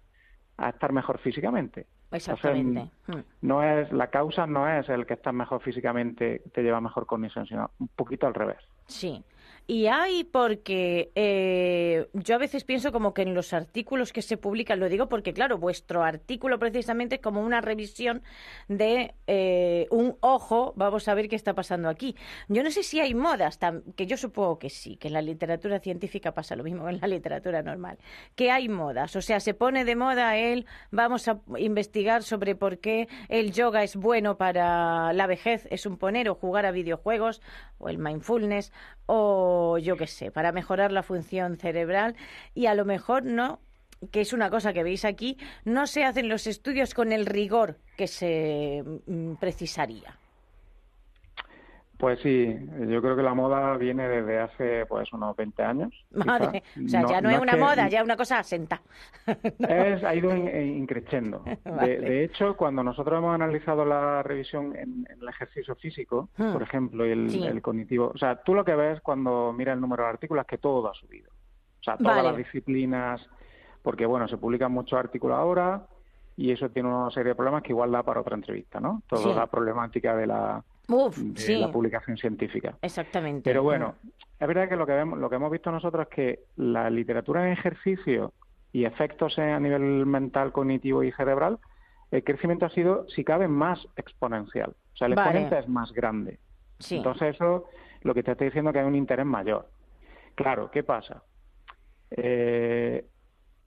a 0.57 0.69
estar 0.69 0.91
mejor 0.91 1.19
físicamente. 1.19 1.85
Exactamente. 2.11 2.91
Hmm. 3.07 3.21
No 3.41 3.63
es 3.63 3.91
la 3.91 4.07
causa 4.07 4.45
no 4.45 4.69
es 4.69 4.87
el 4.89 5.05
que 5.05 5.15
estás 5.15 5.33
mejor 5.33 5.61
físicamente 5.61 6.43
te 6.53 6.61
lleva 6.61 6.79
mejor 6.79 7.05
cognición, 7.05 7.47
sino 7.47 7.71
un 7.79 7.87
poquito 7.89 8.27
al 8.27 8.33
revés. 8.33 8.59
Sí. 8.87 9.23
Y 9.65 9.87
hay 9.87 10.25
porque 10.25 11.11
eh, 11.15 12.07
yo 12.13 12.35
a 12.35 12.37
veces 12.37 12.65
pienso 12.65 12.91
como 12.91 13.13
que 13.13 13.21
en 13.21 13.33
los 13.33 13.53
artículos 13.53 14.11
que 14.11 14.21
se 14.21 14.35
publican, 14.35 14.79
lo 14.79 14.89
digo 14.89 15.07
porque 15.07 15.33
claro, 15.33 15.57
vuestro 15.57 16.03
artículo 16.03 16.59
precisamente 16.59 17.15
es 17.15 17.21
como 17.21 17.41
una 17.41 17.61
revisión 17.61 18.23
de 18.67 19.13
eh, 19.27 19.87
un 19.89 20.17
ojo, 20.19 20.73
vamos 20.75 21.07
a 21.07 21.13
ver 21.13 21.29
qué 21.29 21.37
está 21.37 21.53
pasando 21.53 21.87
aquí. 21.87 22.15
Yo 22.49 22.61
no 22.61 22.71
sé 22.71 22.83
si 22.83 22.99
hay 22.99 23.13
modas, 23.13 23.57
que 23.95 24.05
yo 24.05 24.17
supongo 24.17 24.59
que 24.59 24.69
sí, 24.69 24.97
que 24.97 25.07
en 25.07 25.13
la 25.13 25.21
literatura 25.21 25.79
científica 25.79 26.33
pasa 26.33 26.57
lo 26.57 26.63
mismo 26.63 26.83
que 26.85 26.91
en 26.91 26.99
la 26.99 27.07
literatura 27.07 27.63
normal, 27.63 27.97
que 28.35 28.51
hay 28.51 28.67
modas, 28.67 29.15
o 29.15 29.21
sea, 29.21 29.39
se 29.39 29.53
pone 29.53 29.85
de 29.85 29.95
moda 29.95 30.35
el 30.35 30.65
vamos 30.91 31.29
a 31.29 31.39
investigar 31.57 32.23
sobre 32.23 32.55
por 32.55 32.79
qué 32.79 33.07
el 33.29 33.53
yoga 33.53 33.83
es 33.83 33.95
bueno 33.95 34.37
para 34.37 35.13
la 35.13 35.25
vejez, 35.25 35.67
es 35.71 35.85
un 35.85 35.97
poner 35.97 36.27
o 36.27 36.35
jugar 36.35 36.65
a 36.65 36.71
videojuegos 36.71 37.41
o 37.77 37.87
el 37.87 37.97
mindfulness 37.97 38.73
o 39.05 39.52
yo 39.79 39.97
qué 39.97 40.07
sé, 40.07 40.31
para 40.31 40.51
mejorar 40.51 40.91
la 40.91 41.03
función 41.03 41.57
cerebral 41.57 42.15
y 42.53 42.65
a 42.67 42.75
lo 42.75 42.85
mejor 42.85 43.25
no 43.25 43.59
que 44.11 44.21
es 44.21 44.33
una 44.33 44.49
cosa 44.49 44.73
que 44.73 44.83
veis 44.83 45.05
aquí, 45.05 45.37
no 45.63 45.87
se 45.87 46.03
hacen 46.03 46.27
los 46.27 46.47
estudios 46.47 46.93
con 46.93 47.11
el 47.11 47.25
rigor 47.25 47.77
que 47.95 48.07
se 48.07 48.83
mm, 49.05 49.35
precisaría. 49.35 50.17
Pues 52.03 52.19
sí, 52.19 52.53
yo 52.89 53.01
creo 53.01 53.15
que 53.15 53.23
la 53.23 53.33
moda 53.33 53.77
viene 53.77 54.09
desde 54.09 54.37
hace 54.37 54.85
pues 54.87 55.11
unos 55.13 55.33
20 55.37 55.63
años. 55.63 56.05
Madre, 56.11 56.61
quizá. 56.73 57.01
o 57.05 57.07
sea, 57.07 57.09
ya 57.15 57.21
no, 57.21 57.29
es 57.29 57.39
una 57.39 57.53
que- 57.53 57.57
moda, 57.59 57.87
ya 57.87 57.99
es 57.99 58.03
una 58.03 58.17
cosa 58.17 58.39
asenta. 58.39 58.81
Es, 59.59 60.03
ha 60.03 60.13
ido 60.13 60.35
in- 60.35 60.79
increciendo. 60.79 61.45
Vale. 61.63 61.87
De, 61.87 61.99
de 62.01 62.23
hecho, 62.25 62.57
cuando 62.57 62.83
nosotros 62.83 63.17
hemos 63.17 63.33
analizado 63.33 63.85
la 63.85 64.21
revisión 64.21 64.75
en, 64.75 65.07
en 65.09 65.21
el 65.21 65.29
ejercicio 65.29 65.75
físico, 65.75 66.27
Hmm. 66.35 66.51
por 66.51 66.61
ejemplo, 66.63 67.05
y 67.07 67.11
el, 67.11 67.29
Sí. 67.29 67.41
el 67.45 67.61
cognitivo, 67.61 68.11
o 68.13 68.17
sea, 68.17 68.35
tú 68.43 68.53
lo 68.53 68.65
que 68.65 68.75
ves 68.75 68.99
cuando 68.99 69.53
miras 69.53 69.75
el 69.75 69.79
número 69.81 70.03
de 70.03 70.09
artículos 70.09 70.41
es 70.41 70.47
que 70.47 70.57
todo 70.57 70.89
ha 70.89 70.93
subido. 70.93 71.31
O 71.31 71.83
sea, 71.83 71.95
todas 71.95 72.17
Vale. 72.17 72.27
las 72.27 72.37
disciplinas, 72.37 73.25
porque 73.81 74.05
bueno, 74.05 74.27
se 74.27 74.35
publican 74.37 74.73
muchos 74.73 74.99
artículos 74.99 75.37
ahora 75.37 75.83
y 76.35 76.51
eso 76.51 76.69
tiene 76.69 76.89
una 76.89 77.11
serie 77.11 77.29
de 77.29 77.35
problemas 77.35 77.63
que 77.63 77.71
igual 77.71 77.91
da 77.93 78.03
para 78.03 78.19
otra 78.19 78.35
entrevista, 78.35 78.81
¿no? 78.81 79.03
Toda 79.07 79.21
Sí. 79.23 79.33
la 79.33 79.47
problemática 79.47 80.17
de 80.17 80.27
la, 80.27 80.63
Uf, 80.87 81.17
de 81.17 81.39
sí, 81.41 81.55
la 81.55 81.71
publicación 81.71 82.17
científica. 82.17 82.77
exactamente. 82.81 83.49
Pero 83.49 83.63
bueno, 83.63 83.95
es 84.39 84.47
verdad 84.47 84.67
que 84.67 84.75
lo 84.75 84.85
que 84.85 84.93
vemos, 84.93 85.17
lo 85.19 85.29
que 85.29 85.35
hemos 85.37 85.51
visto 85.51 85.71
nosotros 85.71 86.07
es 86.09 86.15
que 86.15 86.39
la 86.57 86.89
literatura 86.89 87.45
en 87.45 87.53
ejercicio 87.53 88.33
y 88.71 88.85
efectos 88.85 89.37
a 89.39 89.59
nivel 89.59 90.05
mental, 90.05 90.51
cognitivo 90.51 91.03
y 91.03 91.11
cerebral, 91.11 91.59
el 92.11 92.23
crecimiento 92.23 92.65
ha 92.65 92.69
sido, 92.69 93.07
si 93.09 93.23
cabe, 93.23 93.47
más 93.47 93.87
exponencial. 93.95 94.75
O 94.93 94.95
sea, 94.97 95.07
el 95.07 95.15
Vale. 95.15 95.29
exponente 95.29 95.59
es 95.59 95.67
más 95.69 95.91
grande. 95.93 96.39
sí. 96.79 96.97
Entonces 96.97 97.35
eso 97.35 97.65
lo 98.01 98.13
que 98.13 98.21
te 98.23 98.31
está 98.31 98.43
diciendo 98.43 98.69
es 98.69 98.73
que 98.73 98.79
hay 98.79 98.85
un 98.85 98.95
interés 98.95 99.25
mayor. 99.25 99.69
Claro, 100.35 100.69
¿qué 100.69 100.83
pasa? 100.83 101.23
Eh, 102.11 103.05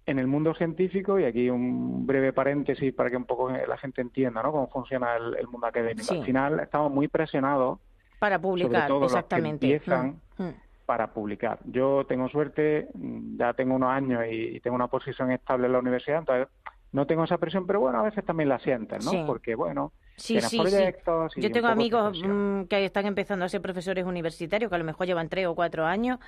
en 0.07 0.19
el 0.21 0.27
mundo 0.29 0.55
científico, 0.55 1.19
y 1.19 1.25
aquí 1.25 1.51
un 1.51 2.07
breve 2.07 2.33
paréntesis 2.33 2.95
para 2.95 3.11
que 3.11 3.17
un 3.17 3.25
poco 3.25 3.51
la 3.51 3.77
gente 3.77 4.01
entienda 4.01 4.43
¿no? 4.43 4.53
cómo 4.53 4.69
funciona 4.69 5.17
el, 5.17 5.37
el 5.37 5.49
mundo 5.49 5.67
académico. 5.67 6.05
Sí. 6.05 6.19
Al 6.19 6.25
final 6.25 6.61
estamos 6.61 6.93
muy 6.93 7.09
presionados 7.09 7.81
para 8.21 8.39
publicar, 8.41 8.87
todo 8.89 9.01
los 9.01 9.13
que 9.13 9.19
exactamente. 9.19 9.67
empiezan 9.67 10.21
Mm, 10.39 10.45
mm. 10.45 10.55
para 10.87 11.13
publicar. 11.13 11.59
Yo 11.65 12.05
tengo 12.07 12.29
suerte, 12.29 12.89
ya 13.37 13.53
tengo 13.55 13.75
unos 13.75 13.91
años 13.91 14.25
y, 14.31 14.57
y 14.57 14.61
tengo 14.61 14.77
una 14.77 14.87
posición 14.87 15.33
estable 15.33 15.67
en 15.67 15.73
la 15.73 15.81
universidad, 15.81 16.21
entonces 16.21 16.49
no 16.93 17.07
tengo 17.07 17.25
esa 17.25 17.39
presión, 17.39 17.67
pero 17.67 17.81
bueno, 17.81 17.99
a 17.99 18.03
veces 18.03 18.25
también 18.25 18.49
la 18.49 18.59
sientes, 18.61 19.05
¿no? 19.05 19.11
Sí. 19.11 19.23
Porque, 19.27 19.55
bueno, 19.55 19.93
Sí, 20.17 20.41
sí, 20.41 20.67
sí. 20.67 20.95
proyectos 20.95 21.35
Yo 21.39 21.53
tengo 21.53 21.69
amigos 21.69 22.15
mm, 22.25 22.63
que 22.65 22.85
están 22.87 23.05
empezando 23.07 23.45
a 23.45 23.49
ser 23.51 23.61
profesores 23.61 24.07
universitarios, 24.07 24.71
que 24.71 24.75
a 24.75 24.79
lo 24.79 24.85
mejor 24.85 25.07
llevan 25.07 25.29
tres 25.29 25.47
o 25.47 25.55
cuatro 25.55 25.85
años, 25.85 26.19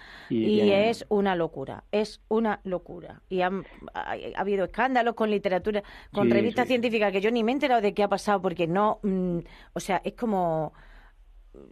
Y 0.42 0.70
es 0.70 1.06
una 1.08 1.34
locura, 1.36 1.84
es 1.92 2.20
una 2.28 2.60
locura. 2.64 3.22
Y 3.30 3.40
han- 3.42 3.66
ha, 3.94 4.12
ha 4.12 4.40
habido 4.40 4.64
escándalos 4.66 5.14
con 5.14 5.30
literatura, 5.30 5.82
con 6.12 6.28
Sí, 6.28 6.30
revistas 6.30 6.66
sí. 6.66 6.68
científicas, 6.68 7.12
que 7.12 7.20
yo 7.22 7.30
ni 7.30 7.42
me 7.44 7.52
he 7.52 7.54
enterado 7.54 7.80
de 7.80 7.94
qué 7.94 8.02
ha 8.02 8.08
pasado, 8.08 8.42
porque 8.42 8.66
no, 8.66 9.00
mm, 9.02 9.38
o 9.74 9.80
sea, 9.80 10.02
es 10.04 10.14
como 10.14 10.74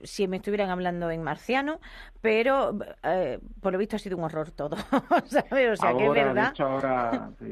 si 0.03 0.27
me 0.29 0.37
estuvieran 0.39 0.71
hablando 0.71 1.11
en 1.11 1.23
marciano, 1.23 1.81
pero 2.21 2.79
eh, 3.03 3.39
por 3.61 3.73
lo 3.73 3.79
visto 3.79 3.97
ha 3.97 3.99
sido 3.99 4.17
un 4.17 4.25
horror 4.25 4.51
todo, 4.53 4.77
¿sabes? 5.27 5.73
O 5.73 5.77
sea, 5.77 5.97
que 5.97 6.07
es 6.07 6.13
de 6.13 6.21
verdad. 6.25 6.45
hecho, 6.45 6.65
ahora, 6.65 7.33
sí, 7.39 7.47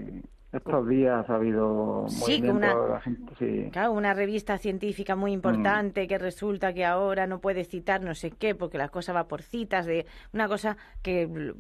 estos 0.55 0.89
días 0.89 1.29
ha 1.29 1.35
habido 1.35 2.05
Sí, 2.09 2.21
movimiento 2.21 2.53
una- 2.57 2.75
la 2.89 3.01
gente, 3.01 3.33
sí. 3.39 3.69
Claro, 3.73 3.93
una 3.93 4.15
revista 4.15 4.59
científica 4.59 5.17
Mm. 5.17 5.19
muy 5.19 5.33
importante 5.33 6.07
que 6.07 6.19
resulta 6.19 6.73
que 6.73 6.85
ahora 6.85 7.27
no 7.27 7.41
puede 7.41 7.65
citar 7.65 8.03
no 8.03 8.15
sé 8.15 8.31
qué 8.31 8.55
porque 8.55 8.79
la 8.79 8.89
cosa 8.89 9.13
va 9.13 9.27
por 9.29 9.43
citas 9.43 9.87
de 9.87 10.07
una 10.33 10.49
cosa 10.49 10.77
que, 11.03 11.53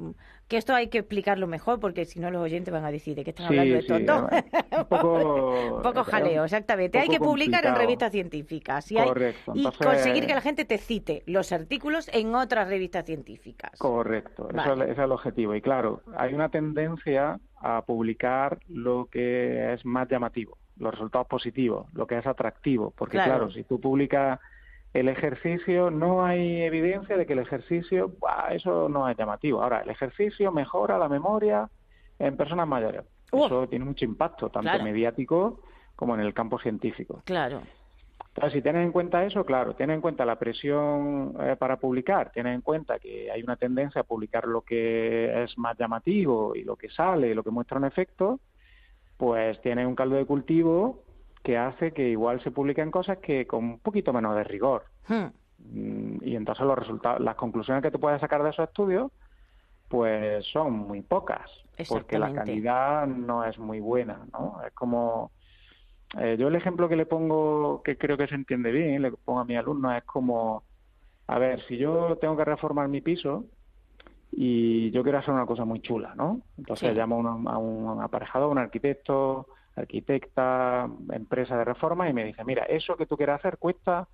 que 0.48 0.56
esto 0.58 0.74
hay 0.74 0.88
que 0.88 0.98
explicarlo 0.98 1.46
mejor 1.46 1.80
porque 1.80 2.04
si 2.04 2.20
no 2.20 2.30
los 2.30 2.42
oyentes 2.42 2.72
van 2.72 2.84
a 2.84 2.90
decir 2.90 3.14
de 3.16 3.24
qué 3.24 3.30
están 3.30 3.48
Sí, 3.48 3.58
hablando 3.58 3.74
de 3.74 3.82
sí, 3.82 4.04
dos. 4.04 4.22
un 4.78 4.84
poco- 4.86 5.76
Un 5.76 5.82
poco 5.82 6.04
jaleo, 6.04 6.44
exactamente. 6.44 6.98
Hay 6.98 7.08
que 7.08 7.18
publicar 7.18 7.64
en 7.64 7.74
revistas 7.76 8.12
científicas 8.12 8.90
y, 8.92 8.98
hay- 8.98 9.08
Correcto, 9.08 9.52
y 9.54 9.58
entonces- 9.60 9.86
conseguir 9.86 10.26
que 10.26 10.34
la 10.34 10.40
gente 10.42 10.64
te 10.64 10.78
cite 10.78 11.22
los 11.26 11.50
artículos 11.52 12.08
en 12.12 12.34
otras 12.34 12.68
revistas 12.68 13.06
científicas. 13.06 13.70
Correcto, 13.78 14.48
eso 14.50 14.74
es- 14.74 14.80
ese 14.82 14.92
es 14.92 14.98
el 14.98 15.12
objetivo. 15.12 15.54
Y 15.54 15.62
claro, 15.62 16.02
hay 16.16 16.34
una 16.34 16.50
tendencia 16.50 17.40
a 17.60 17.82
publicar 17.82 18.58
lo 18.68 19.06
que 19.10 19.72
es 19.72 19.84
más 19.86 20.08
llamativo, 20.08 20.58
los 20.76 20.92
resultados 20.92 21.26
positivos, 21.26 21.86
lo 21.94 22.06
que 22.06 22.18
es 22.18 22.26
atractivo. 22.26 22.92
Porque 22.96 23.16
Claro. 23.16 23.30
claro, 23.32 23.50
si 23.50 23.64
tú 23.64 23.80
publicas 23.80 24.38
el 24.94 25.08
ejercicio, 25.08 25.90
no 25.90 26.24
hay 26.24 26.62
evidencia 26.62 27.16
de 27.16 27.26
que 27.26 27.32
el 27.32 27.40
ejercicio, 27.40 28.12
eso 28.50 28.88
no 28.88 29.08
es 29.08 29.16
llamativo. 29.16 29.60
Ahora, 29.60 29.80
el 29.80 29.90
ejercicio 29.90 30.52
mejora 30.52 30.96
la 30.98 31.08
memoria 31.08 31.68
en 32.18 32.36
personas 32.36 32.68
mayores. 32.68 33.02
Eso 33.32 33.68
tiene 33.68 33.84
mucho 33.84 34.04
impacto, 34.04 34.48
tanto 34.48 34.70
Claro. 34.70 34.84
mediático 34.84 35.60
como 35.96 36.14
en 36.14 36.20
el 36.20 36.32
campo 36.32 36.60
científico. 36.60 37.22
Claro. 37.24 37.62
Entonces, 38.28 38.52
si 38.52 38.62
tienes 38.62 38.84
en 38.84 38.92
cuenta 38.92 39.24
eso, 39.24 39.44
claro, 39.44 39.74
tienes 39.74 39.94
en 39.96 40.00
cuenta 40.00 40.24
la 40.24 40.38
presión 40.38 41.34
eh, 41.40 41.56
para 41.58 41.76
publicar, 41.76 42.30
tienes 42.30 42.54
en 42.54 42.60
cuenta 42.62 43.00
que 43.00 43.30
hay 43.32 43.42
una 43.42 43.56
tendencia 43.56 44.00
a 44.02 44.04
publicar 44.04 44.46
lo 44.46 44.62
que 44.62 45.42
es 45.42 45.58
más 45.58 45.76
llamativo 45.76 46.54
y 46.54 46.62
lo 46.62 46.76
que 46.76 46.88
sale 46.90 47.28
y 47.30 47.34
lo 47.34 47.42
que 47.42 47.50
muestra 47.50 47.78
un 47.78 47.84
efecto, 47.84 48.38
pues 49.16 49.60
tienes 49.60 49.86
un 49.86 49.94
caldo 49.96 50.14
de 50.16 50.24
cultivo 50.26 51.02
que 51.44 51.58
hace 51.58 51.92
que 51.92 52.08
igual 52.08 52.40
se 52.42 52.50
publiquen 52.50 52.90
cosas 52.90 53.18
que 53.18 53.46
con 53.46 53.64
un 53.64 53.78
poquito 53.78 54.12
menos 54.12 54.34
de 54.34 54.44
rigor. 54.44 54.86
Hmm. 55.06 55.26
Mm, 55.58 56.16
Y 56.22 56.34
entonces 56.36 56.64
los 56.66 56.78
resultados, 56.78 57.20
las 57.20 57.36
conclusiones 57.36 57.82
que 57.82 57.90
te 57.90 57.98
puedes 57.98 58.20
sacar 58.20 58.42
de 58.42 58.50
esos 58.50 58.66
estudios, 58.66 59.12
pues 59.88 60.44
son 60.46 60.72
muy 60.72 61.02
pocas, 61.02 61.48
porque 61.88 62.18
la 62.18 62.28
calidad 62.34 63.06
no 63.06 63.44
es 63.44 63.58
muy 63.58 63.78
buena, 63.78 64.26
¿no? 64.32 64.60
Es 64.66 64.72
como 64.72 65.30
eh, 66.18 66.36
yo 66.38 66.48
el 66.48 66.56
ejemplo 66.56 66.88
que 66.88 66.96
le 66.96 67.06
pongo, 67.06 67.82
que 67.82 67.98
creo 67.98 68.16
que 68.16 68.26
se 68.26 68.34
entiende 68.34 68.72
bien, 68.72 69.02
le 69.02 69.12
pongo 69.12 69.40
a 69.40 69.44
mi 69.44 69.54
alumno, 69.56 69.94
es 69.94 70.04
como, 70.04 70.64
a 71.26 71.38
ver, 71.38 71.60
si 71.66 71.76
yo 71.76 72.16
tengo 72.16 72.36
que 72.36 72.44
reformar 72.46 72.88
mi 72.88 73.02
piso 73.02 73.44
y 74.32 74.90
yo 74.92 75.02
quiero 75.02 75.18
hacer 75.18 75.34
una 75.34 75.46
cosa 75.46 75.64
muy 75.64 75.80
chula, 75.80 76.14
¿no? 76.14 76.40
Entonces 76.56 76.90
Sí. 76.90 76.96
llamo 76.96 77.16
a 77.28 77.34
un, 77.34 77.48
a 77.48 77.58
un 77.58 78.02
aparejador, 78.02 78.50
un 78.50 78.58
arquitecto, 78.58 79.46
arquitecta, 79.76 80.88
empresa 81.12 81.56
de 81.58 81.64
reforma 81.64 82.08
y 82.08 82.12
me 82.12 82.24
dice, 82.24 82.44
mira, 82.44 82.64
eso 82.64 82.96
que 82.96 83.06
tú 83.06 83.16
quieres 83.16 83.36
hacer 83.36 83.58
cuesta 83.58 84.08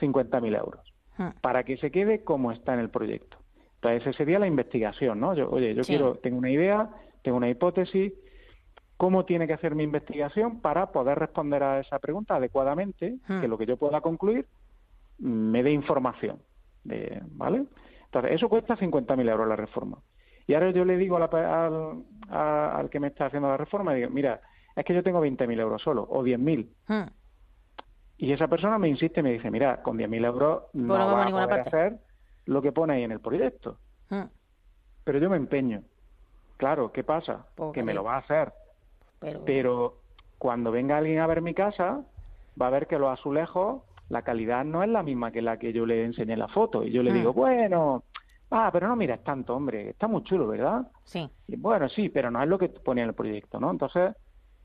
50.000 0.00 0.54
euros 0.58 0.80
Hmm. 1.18 1.28
para 1.42 1.62
que 1.64 1.76
se 1.76 1.90
quede 1.90 2.24
como 2.24 2.52
está 2.52 2.72
en 2.72 2.80
el 2.80 2.88
proyecto. 2.88 3.36
Entonces, 3.74 4.00
ese 4.06 4.16
sería 4.16 4.38
la 4.38 4.46
investigación, 4.46 5.20
¿no? 5.20 5.34
Yo, 5.34 5.50
oye, 5.50 5.74
yo 5.74 5.84
Sí. 5.84 5.92
quiero, 5.92 6.14
tengo 6.16 6.38
una 6.38 6.50
idea, 6.50 6.88
tengo 7.22 7.36
una 7.36 7.50
hipótesis, 7.50 8.14
¿cómo 8.96 9.26
tiene 9.26 9.46
que 9.46 9.52
hacer 9.52 9.74
mi 9.74 9.82
investigación 9.82 10.60
para 10.62 10.90
poder 10.90 11.18
responder 11.18 11.62
a 11.62 11.80
esa 11.80 11.98
pregunta 11.98 12.36
adecuadamente, 12.36 13.16
Hmm. 13.28 13.40
que 13.42 13.48
lo 13.48 13.58
que 13.58 13.66
yo 13.66 13.76
pueda 13.76 14.00
concluir 14.00 14.46
me 15.18 15.62
dé 15.62 15.70
información, 15.72 16.40
de, 16.84 17.20
¿vale? 17.32 17.64
Entonces, 18.06 18.32
eso 18.32 18.48
cuesta 18.48 18.76
50.000 18.76 19.28
euros 19.28 19.46
la 19.46 19.56
reforma. 19.56 19.98
Y 20.46 20.54
ahora 20.54 20.70
yo 20.70 20.84
le 20.86 20.96
digo 20.96 21.16
a 21.16 21.20
la 21.20 21.26
al, 21.66 22.04
a- 22.30 22.76
al 22.78 22.88
que 22.88 23.00
me 23.00 23.08
está 23.08 23.26
haciendo 23.26 23.48
la 23.48 23.56
reforma, 23.58 23.92
digo, 23.94 24.08
mira, 24.10 24.40
es 24.76 24.84
que 24.84 24.94
yo 24.94 25.02
tengo 25.02 25.20
20.000 25.24 25.60
euros 25.60 25.82
solo, 25.82 26.06
o 26.08 26.22
10.000. 26.22 26.68
Hmm. 26.88 27.10
Y 28.18 28.32
esa 28.32 28.46
persona 28.48 28.78
me 28.78 28.88
insiste 28.88 29.20
y 29.20 29.22
me 29.22 29.32
dice, 29.32 29.50
mira, 29.50 29.82
con 29.82 29.96
10.000 29.98 30.24
euros 30.24 30.62
no 30.74 30.88
Pues 30.94 30.98
no 31.00 31.08
a 31.10 31.14
vas 31.14 31.26
a 31.28 31.30
poder 31.30 31.48
parte. 31.48 31.68
hacer 31.68 31.98
lo 32.46 32.62
que 32.62 32.72
pone 32.72 32.94
ahí 32.94 33.02
en 33.02 33.12
el 33.12 33.20
proyecto. 33.20 33.78
Hmm. 34.10 34.24
Pero 35.04 35.18
yo 35.18 35.28
me 35.30 35.36
empeño. 35.36 35.82
Claro, 36.56 36.92
¿qué 36.92 37.02
pasa? 37.02 37.46
Pues, 37.56 37.72
que 37.72 37.82
me 37.82 37.94
lo 37.94 38.04
va 38.04 38.14
a 38.14 38.18
hacer. 38.18 38.52
Pero, 39.18 39.44
Pero 39.44 39.98
cuando 40.38 40.70
venga 40.70 40.96
alguien 40.98 41.18
a 41.20 41.26
ver 41.26 41.42
mi 41.42 41.54
casa, 41.54 42.02
va 42.60 42.66
a 42.68 42.70
ver 42.70 42.86
que 42.86 42.98
los 42.98 43.10
azulejos, 43.12 43.82
la 44.08 44.22
calidad 44.22 44.64
no 44.64 44.82
es 44.82 44.88
la 44.90 45.02
misma 45.02 45.32
que 45.32 45.42
la 45.42 45.58
que 45.58 45.72
yo 45.72 45.86
le 45.86 46.04
enseñé 46.04 46.34
en 46.34 46.38
la 46.40 46.48
foto. 46.48 46.84
Y 46.84 46.92
yo 46.92 47.02
le 47.02 47.10
Hmm. 47.10 47.14
digo, 47.14 47.32
bueno, 47.32 48.04
ah, 48.52 48.70
pero 48.72 48.86
no 48.86 48.94
mires 48.96 49.24
tanto, 49.24 49.56
hombre, 49.56 49.90
está 49.90 50.06
muy 50.06 50.22
chulo, 50.24 50.46
¿verdad? 50.46 50.86
sí. 51.04 51.28
Y 51.48 51.56
bueno, 51.56 51.88
sí, 51.88 52.08
pero 52.08 52.30
no 52.30 52.40
es 52.42 52.48
lo 52.48 52.58
que 52.58 52.68
ponía 52.68 53.02
en 53.04 53.10
el 53.10 53.14
proyecto, 53.16 53.58
¿no? 53.58 53.70
Entonces, 53.70 54.14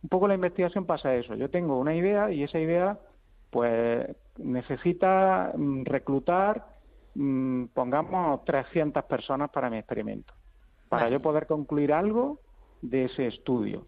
un 0.08 0.10
poco 0.10 0.26
la 0.30 0.36
investigación 0.36 0.86
pasa 0.86 1.14
eso. 1.16 1.36
Yo 1.36 1.50
tengo 1.50 1.78
una 1.78 1.94
idea 1.94 2.32
y 2.32 2.42
esa 2.42 2.58
idea, 2.60 2.98
pues, 3.50 4.08
necesita 4.38 5.52
mm, 5.54 5.84
reclutar, 5.84 6.66
mm, 7.16 7.66
pongamos, 7.74 8.46
300 8.46 9.04
personas 9.04 9.50
para 9.50 9.70
mi 9.70 9.78
experimento, 9.78 10.34
para 10.88 11.04
Vale. 11.04 11.14
yo 11.16 11.22
poder 11.22 11.46
concluir 11.46 11.92
algo 11.92 12.40
de 12.82 13.04
ese 13.06 13.28
estudio, 13.28 13.86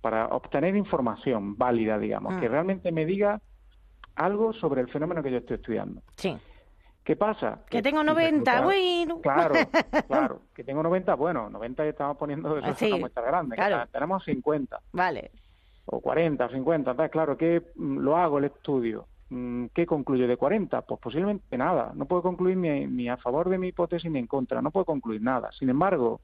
para 0.00 0.28
obtener 0.28 0.74
información 0.74 1.58
válida, 1.58 1.98
digamos, 1.98 2.32
Mm. 2.34 2.40
que 2.40 2.48
realmente 2.48 2.90
me 2.90 3.04
diga 3.04 3.38
algo 4.16 4.54
sobre 4.54 4.80
el 4.80 4.88
fenómeno 4.88 5.22
que 5.22 5.30
yo 5.30 5.36
estoy 5.36 5.56
estudiando. 5.56 6.00
Sí. 6.16 6.34
¿Qué 7.04 7.14
pasa? 7.14 7.60
Que 7.68 7.82
tengo 7.82 8.00
si 8.00 8.06
90, 8.06 8.52
reclutar- 8.60 8.64
bueno. 8.64 9.20
Claro, 9.20 9.54
claro. 10.08 10.40
Que 10.54 10.64
tengo 10.64 10.82
90, 10.82 11.14
bueno, 11.14 11.50
90 11.50 11.84
ya 11.84 11.90
estamos 11.90 12.16
poniendo 12.16 12.56
eso 12.56 12.66
Ah, 12.66 12.70
es 12.70 12.78
sí, 12.78 12.86
una 12.86 12.96
muestra 13.00 13.22
grande. 13.22 13.54
que 13.56 13.62
claro. 13.62 13.86
Tenemos 13.92 14.24
50 14.24 14.80
Vale. 14.92 15.30
O 15.90 16.00
40 16.00 16.44
o 16.44 16.50
50. 16.50 16.90
Entonces, 16.90 17.10
claro, 17.10 17.36
¿qué 17.36 17.62
mm, 17.74 17.98
lo 17.98 18.16
hago 18.16 18.38
el 18.38 18.44
estudio? 18.44 19.06
Mm, 19.30 19.66
¿Qué 19.74 19.86
concluyo 19.86 20.26
de 20.26 20.36
40? 20.36 20.82
Pues 20.82 21.00
posiblemente 21.00 21.56
nada. 21.56 21.92
No 21.94 22.06
puedo 22.06 22.22
concluir 22.22 22.56
ni, 22.56 22.86
ni 22.86 23.08
a 23.08 23.16
favor 23.16 23.48
de 23.48 23.58
mi 23.58 23.68
hipótesis 23.68 24.10
ni 24.10 24.18
en 24.18 24.26
contra. 24.26 24.62
No 24.62 24.70
puedo 24.70 24.84
concluir 24.84 25.22
nada. 25.22 25.50
Sin 25.52 25.70
embargo, 25.70 26.20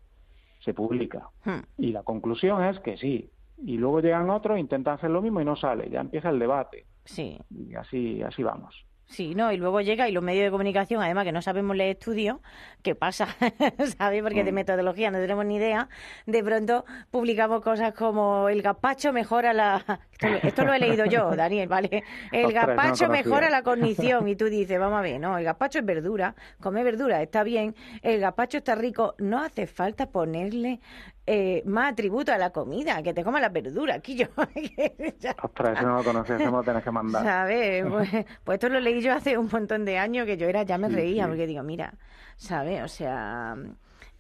se 0.61 0.75
publica. 0.75 1.29
Hmm. 1.45 1.61
Y 1.79 1.93
la 1.93 2.03
conclusión 2.03 2.63
es 2.65 2.79
que 2.81 2.97
sí. 2.97 3.31
Y 3.59 3.77
luego 3.77 4.01
llegan 4.01 4.31
otros, 4.31 4.59
intentan 4.59 4.95
hacer 4.95 5.11
lo 5.11 5.23
mismo 5.23 5.41
y 5.41 5.45
no 5.45 5.57
sale. 5.57 5.89
Ya 5.91 6.01
empieza 6.01 6.31
el 6.31 6.39
debate. 6.39 6.87
Sí. 7.05 7.39
Y 7.51 7.75
así, 7.75 8.23
así 8.23 8.43
vamos. 8.43 8.75
Sí, 9.07 9.35
¿no? 9.35 9.53
Y 9.53 9.59
luego 9.59 9.81
llega 9.81 10.09
y 10.09 10.13
los 10.13 10.25
medios 10.25 10.45
de 10.47 10.51
comunicación, 10.51 11.03
además 11.03 11.25
que 11.25 11.31
no 11.33 11.43
sabemos 11.43 11.77
leer 11.77 11.91
estudios, 11.99 12.39
¿qué 12.83 12.95
pasa? 12.95 13.29
¿Sabes? 13.99 14.23
Porque 14.23 14.43
de 14.45 14.51
Mm. 14.51 14.55
metodología 14.55 15.11
no 15.11 15.19
tenemos 15.19 15.45
ni 15.45 15.57
idea. 15.57 15.89
De 16.27 16.43
pronto 16.43 16.85
publicamos 17.11 17.61
cosas 17.61 17.93
como 17.95 18.49
el 18.49 18.63
gazpacho 18.63 19.13
mejora 19.13 19.53
la... 19.53 20.01
Esto, 20.11 20.29
lo- 20.29 20.37
esto 20.39 20.65
lo 20.65 20.73
he 20.73 20.79
leído 20.79 21.05
yo, 21.05 21.31
Daniel, 21.37 21.69
¿vale? 21.69 22.03
El 22.33 22.47
Ostras, 22.47 22.67
gazpacho 22.67 23.09
mejora 23.09 23.51
la 23.51 23.63
cognición. 23.63 24.27
Y 24.27 24.37
tú 24.37 24.47
dices, 24.47 24.81
vamos 24.81 24.99
a 24.99 25.03
ver, 25.03 25.21
no, 25.21 25.37
el 25.39 25.45
gazpacho 25.45 25.79
es 25.81 25.85
verdura, 25.85 26.35
comer 26.61 26.85
verdura 26.85 27.23
está 27.23 27.43
bien, 27.45 27.75
el 28.03 28.21
gazpacho 28.21 28.59
está 28.59 28.75
rico, 28.75 29.15
no 29.19 29.39
hace 29.43 29.67
falta 29.67 30.07
ponerle 30.07 30.81
eh, 31.27 31.63
más 31.67 31.93
atributos 31.93 32.35
a 32.35 32.39
la 32.39 32.51
comida, 32.51 33.03
que 33.03 33.15
te 33.15 33.25
coma 33.25 33.41
la 33.41 33.49
verdura, 33.49 33.95
aquí 33.95 34.15
yo... 34.17 34.27
Ostras, 35.43 35.79
eso 35.79 35.87
no 35.87 35.97
lo 35.99 36.05
conocía, 36.05 36.37
eso 36.37 36.51
me 36.51 36.59
lo 36.59 36.65
tenés 36.65 36.85
que 36.85 36.91
mandar. 36.91 37.23
¿Sabes? 37.25 37.85
Pues, 37.91 38.11
pues 38.45 38.57
esto 38.57 38.69
lo 38.69 38.81
leí 38.81 39.01
yo 39.01 39.13
hace 39.15 39.39
un 39.39 39.49
montón 39.53 39.85
de 39.85 39.99
años 39.99 40.27
que 40.27 40.37
yo 40.37 40.49
era, 40.49 40.63
ya 40.65 40.79
me 40.79 40.89
Sí, 40.89 40.95
reía, 40.95 41.25
sí. 41.25 41.29
porque 41.29 41.47
digo, 41.47 41.63
mira, 41.63 41.95
¿sabes? 42.37 42.83
O 42.83 42.89
sea, 42.89 43.57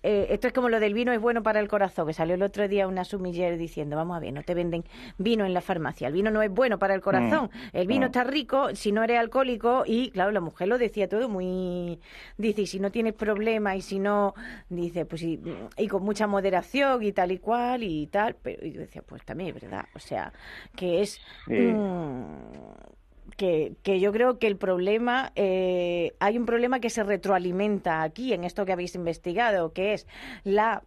eh, 0.07 0.27
esto 0.29 0.49
es 0.49 0.53
como 0.53 0.69
lo 0.69 0.81
del 0.81 0.93
vino 0.93 1.12
es 1.12 1.21
bueno 1.21 1.43
para 1.43 1.61
el 1.61 1.67
corazón, 1.67 2.07
que 2.07 2.12
salió 2.12 2.35
el 2.35 2.43
otro 2.43 2.69
día 2.69 2.87
una 2.87 3.05
sumiller 3.05 3.57
diciendo, 3.57 3.97
vamos 3.97 4.19
a 4.19 4.21
ver, 4.21 4.35
no 4.35 4.43
te 4.43 4.53
venden 4.53 4.85
vino 5.17 5.47
en 5.47 5.55
la 5.55 5.62
farmacia, 5.62 6.09
el 6.09 6.12
vino 6.12 6.31
no 6.31 6.43
es 6.43 6.51
bueno 6.51 6.79
para 6.79 6.95
el 6.95 7.01
corazón, 7.01 7.51
el 7.73 7.87
vino 7.87 8.03
mm. 8.03 8.11
está 8.11 8.23
rico 8.25 8.75
si 8.75 8.93
no 8.93 9.03
eres 9.03 9.19
alcohólico 9.19 9.85
y 9.87 10.11
claro, 10.11 10.31
la 10.31 10.43
mujer 10.43 10.69
lo 10.69 10.77
decía 10.77 11.09
todo 11.09 11.31
muy, 11.31 11.99
dice, 12.37 12.61
y 12.61 12.67
si 12.67 12.81
no 12.81 12.90
tienes 12.90 13.14
problemas 13.14 13.77
y 13.77 13.81
si 13.81 13.99
no, 13.99 14.35
dice, 14.69 15.07
pues 15.07 15.23
y, 15.23 15.40
y 15.79 15.88
con 15.88 16.03
mucha 16.03 16.27
moderación 16.27 17.03
y 17.03 17.12
tal 17.12 17.33
y 17.33 17.38
cual 17.38 17.83
y 17.83 18.07
tal, 18.09 18.37
pero 18.43 18.62
y 18.67 18.73
yo 18.73 18.81
decía, 18.81 19.01
pues 19.01 19.25
también 19.25 19.57
es 19.57 19.62
verdad, 19.62 19.87
o 19.95 19.99
sea, 19.99 20.35
que 20.77 21.01
es... 21.01 21.19
Sí. 21.47 21.55
mm, 21.55 23.04
que, 23.37 23.75
que 23.83 24.01
yo 24.01 24.12
creo 24.12 24.38
que 24.38 24.47
el 24.47 24.57
problema, 24.57 25.33
eh, 25.35 26.14
hay 26.20 26.38
un 26.38 26.47
problema 26.47 26.81
que 26.81 26.90
se 26.90 27.05
retroalimenta 27.05 28.03
aquí 28.03 28.33
en 28.33 28.44
esto 28.44 28.64
que 28.64 28.73
habéis 28.73 28.94
investigado, 28.94 29.73
que 29.73 29.94
es 29.94 30.07
la 30.44 30.83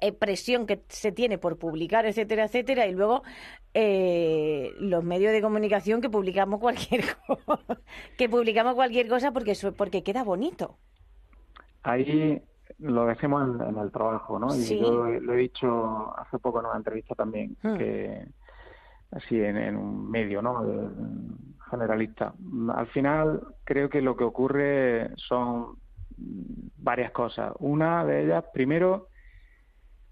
eh, 0.00 0.12
presión 0.12 0.66
que 0.66 0.82
se 0.88 1.12
tiene 1.12 1.38
por 1.38 1.58
publicar, 1.58 2.06
etcétera, 2.06 2.44
etcétera, 2.44 2.86
y 2.86 2.92
luego 2.92 3.22
eh, 3.74 4.70
los 4.78 5.04
medios 5.04 5.32
de 5.32 5.40
comunicación 5.40 6.00
que 6.00 6.10
publicamos 6.10 6.60
cualquier 6.60 7.04
cosa, 7.26 7.60
que 8.18 8.28
publicamos 8.28 8.74
cualquier 8.74 9.08
cosa 9.08 9.32
porque 9.32 9.54
porque 9.76 10.02
queda 10.02 10.24
bonito. 10.24 10.76
Ahí 11.84 12.42
lo 12.78 13.06
decimos 13.06 13.60
en, 13.60 13.68
en 13.68 13.78
el 13.78 13.92
trabajo, 13.92 14.38
¿no? 14.38 14.50
Sí. 14.50 14.74
Y 14.74 14.80
yo 14.80 15.04
lo 15.04 15.34
he 15.34 15.36
dicho 15.36 16.12
hace 16.18 16.38
poco 16.38 16.60
en 16.60 16.66
una 16.66 16.76
entrevista 16.76 17.14
también, 17.14 17.56
Hmm. 17.62 17.76
que 17.76 18.26
así 19.12 19.40
en, 19.40 19.56
en 19.56 19.76
un 19.76 20.10
medio, 20.10 20.42
¿no? 20.42 20.62
Generalista. 21.70 22.34
Al 22.74 22.86
final 22.88 23.40
creo 23.64 23.88
que 23.88 24.02
lo 24.02 24.16
que 24.16 24.24
ocurre 24.24 25.10
son 25.16 25.76
varias 26.16 27.12
cosas. 27.12 27.52
Una 27.60 28.04
de 28.04 28.24
ellas, 28.24 28.44
primero, 28.52 29.08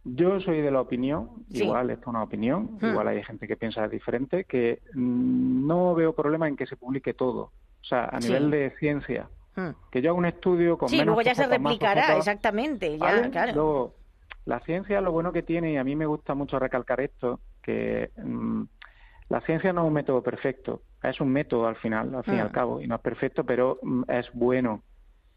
yo 0.05 0.41
soy 0.41 0.61
de 0.63 0.71
la 0.71 0.81
opinión, 0.81 1.45
Sí. 1.51 1.65
igual 1.65 1.91
esto 1.91 2.03
es 2.03 2.07
una 2.09 2.23
opinión, 2.23 2.79
Hmm. 2.81 2.87
igual 2.87 3.09
hay 3.09 3.23
gente 3.23 3.47
que 3.47 3.57
piensa 3.57 3.87
diferente, 3.89 4.45
que 4.45 4.81
no 4.95 5.95
veo 5.95 6.15
problema 6.15 6.49
en 6.49 6.57
que 6.57 6.67
se 6.67 6.77
publique 6.77 7.13
todo. 7.15 7.41
O 7.83 7.85
sea, 7.85 8.05
a 8.05 8.21
Sí. 8.21 8.29
nivel 8.29 8.51
de 8.51 8.71
ciencia, 8.79 9.29
Mm. 9.57 9.71
que 9.91 10.01
yo 10.01 10.11
haga 10.11 10.19
un 10.19 10.27
estudio 10.27 10.79
con 10.79 10.89
Sí, 10.89 10.97
menos 10.99 11.15
luego 11.15 11.23
ya 11.23 11.35
se 11.35 11.47
replicará, 11.47 12.17
exactamente, 12.17 12.97
ya, 12.99 13.05
¿vale? 13.05 13.31
claro. 13.31 13.53
Luego, 13.55 13.95
la 14.47 14.61
ciencia 14.61 15.01
lo 15.01 15.13
bueno 15.13 15.33
que 15.33 15.43
tiene, 15.43 15.73
y 15.73 15.77
a 15.77 15.85
mí 15.85 15.95
me 15.97 16.07
gusta 16.07 16.35
mucho 16.35 16.59
recalcar 16.59 17.01
esto, 17.01 17.41
que 17.63 18.11
mm, 18.17 18.63
la 19.31 19.41
ciencia 19.41 19.73
no 19.73 19.83
es 19.83 19.87
un 19.89 19.95
método 19.95 20.23
perfecto, 20.23 20.83
es 21.03 21.21
un 21.21 21.31
método 21.33 21.67
al 21.67 21.77
final, 21.77 22.15
al 22.15 22.25
fin 22.25 22.35
y 22.35 22.41
al 22.41 22.51
cabo, 22.53 22.81
y 22.83 22.87
no 22.87 22.97
es 22.97 23.01
perfecto, 23.01 23.45
pero 23.45 23.79
mm, 23.83 24.03
es 24.11 24.31
bueno, 24.35 24.83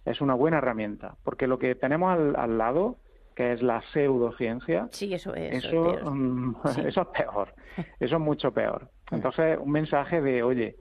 es 0.03 0.19
una 0.19 0.33
buena 0.33 0.57
herramienta, 0.57 1.15
porque 1.23 1.47
lo 1.47 1.57
que 1.59 1.75
tenemos 1.75 2.11
al, 2.11 2.35
al 2.35 2.57
lado, 2.57 2.97
que 3.35 3.53
es 3.53 3.61
la 3.61 3.81
pseudociencia, 3.93 4.87
Sí, 4.91 5.13
eso 5.13 5.33
es. 5.35 5.63
eso 5.63 5.91
es 5.93 5.97
peor. 5.99 6.11
mm, 6.13 6.55
Sí. 6.73 6.81
eso 6.87 7.01
es 7.01 7.07
peor, 7.07 7.53
eso 7.99 8.15
es 8.15 8.21
mucho 8.21 8.51
peor. 8.51 8.89
Entonces, 9.11 9.57
un 9.61 9.71
mensaje 9.71 10.21
de, 10.21 10.43
oye, 10.43 10.75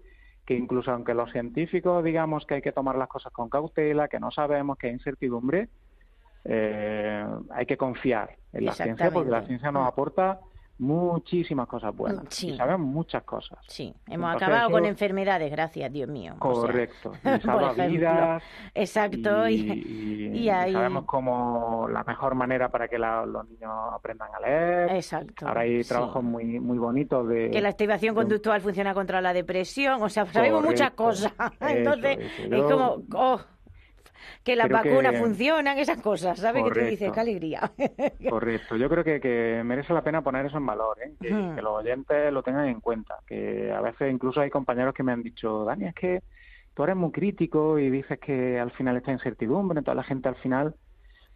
que 0.47 0.55
incluso 0.55 0.91
aunque 0.91 1.15
los 1.15 1.31
científicos 1.31 2.03
digamos 2.03 2.47
que 2.47 2.55
hay 2.55 2.63
que 2.63 2.73
tomar 2.73 2.97
las 2.97 3.09
cosas 3.09 3.33
con 3.33 3.49
cautela, 3.49 4.09
que 4.09 4.19
no 4.19 4.31
sabemos, 4.33 4.77
que 4.79 4.89
hay 4.89 4.95
incertidumbre, 4.95 5.69
eh, 6.45 7.25
hay 7.51 7.67
que 7.67 7.77
confiar 7.77 8.37
en 8.53 8.65
la 8.65 8.73
ciencia 8.73 9.11
porque 9.11 9.31
la 9.31 9.43
ciencia 9.47 9.71
nos 9.71 9.85
Mm. 9.85 9.87
aporta 9.89 10.41
muchísimas 10.83 11.67
cosas 11.69 11.95
buenas 11.97 12.25
Sí. 12.31 12.51
y 12.51 12.57
sabemos 12.57 12.87
muchas 12.87 13.23
cosas. 13.23 13.59
Sí, 13.69 13.95
hemos 14.09 14.33
Entonces, 14.33 14.43
acabado 14.49 14.69
eso- 14.69 14.73
con 14.79 14.85
enfermedades, 14.87 15.51
gracias, 15.51 15.93
Dios 15.93 16.09
mío. 16.09 16.35
o 16.41 16.53
sea, 16.55 16.61
Correcto. 16.63 17.13
por 17.23 17.37
Y 17.37 17.41
salva 17.41 17.87
vidas. 17.87 18.43
Exacto. 18.75 19.49
y, 19.49 19.55
y- 19.55 19.73
y- 19.73 20.39
y 20.39 20.39
y 20.43 20.49
ahí- 20.51 20.73
sabemos 20.73 21.05
cómo 21.05 21.87
la 21.89 22.03
mejor 22.05 22.35
manera 22.35 22.69
para 22.69 22.89
que 22.89 22.99
la- 22.99 23.25
los 23.25 23.49
niños 23.49 23.71
aprendan 23.93 24.29
a 24.35 24.41
leer. 24.41 24.91
Exacto. 24.97 25.47
Ahora 25.47 25.61
hay 25.63 25.83
sí. 25.83 25.89
trabajos 25.89 26.23
muy 26.23 26.59
muy 26.61 26.79
bonitos 26.79 27.29
de 27.29 27.51
Que 27.51 27.61
la 27.61 27.69
activación 27.69 28.15
de 28.15 28.21
conductual 28.21 28.61
funciona 28.61 28.93
contra 28.95 29.21
la 29.21 29.33
depresión, 29.33 30.03
o 30.03 30.09
sea, 30.09 30.27
sabemos 30.27 30.63
muchas 30.65 30.91
cosas. 30.93 31.33
Entonces, 31.61 32.19
Eso, 32.41 32.55
es 32.57 32.63
como, 32.65 33.03
oh, 33.15 33.41
que 34.45 34.57
las 34.57 34.69
creo 34.69 34.83
que- 34.83 34.91
vacunas 34.91 35.19
funcionan, 35.19 35.79
esas 35.79 35.99
cosas, 36.03 36.39
¿sabes? 36.39 36.65
Que 36.65 36.71
tú 36.71 36.81
dices, 36.81 37.11
Correcto. 37.11 37.13
qué 37.13 37.21
alegría. 37.21 37.73
Correcto, 38.31 38.77
yo 38.77 38.89
creo 38.89 39.05
que, 39.05 39.21
que 39.21 39.63
merece 39.65 39.93
la 39.93 40.03
pena 40.03 40.23
poner 40.23 40.47
eso 40.47 40.57
en 40.57 40.67
valor, 40.67 40.99
¿eh? 41.03 41.13
que, 41.21 41.31
los 41.31 41.73
oyentes 41.73 42.33
lo 42.33 42.43
tengan 42.43 42.67
en 42.69 42.81
cuenta, 42.81 43.17
que 43.27 43.73
a 43.73 43.81
veces 43.81 44.13
incluso 44.13 44.41
hay 44.41 44.51
compañeros 44.51 44.95
que 44.95 45.03
me 45.03 45.13
han 45.13 45.23
dicho, 45.23 45.65
Dani, 45.65 45.87
es 45.87 45.95
que 45.95 46.23
tú 46.75 46.85
eres 46.85 46.97
muy 46.97 47.11
crítico 47.13 47.79
y 47.79 47.91
dices 47.91 48.19
que 48.19 48.59
al 48.59 48.71
final 48.73 48.97
está 48.97 49.13
incertidumbre, 49.13 49.79
entonces 49.79 49.97
la 49.97 50.05
gente 50.05 50.29
al 50.29 50.37
final 50.37 50.75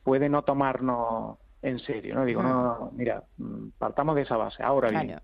puede 0.03 0.29
no 0.29 0.43
tomarnos 0.43 1.39
en 1.63 1.79
serio, 1.81 2.15
¿no? 2.15 2.25
Digo, 2.25 2.41
Ujú. 2.41 2.49
no, 2.49 2.91
mira, 2.95 3.23
mm, 3.39 3.71
partamos 3.79 4.15
de 4.17 4.23
esa 4.23 4.37
base. 4.37 4.63
Ahora 4.63 4.91
bien, 4.91 5.21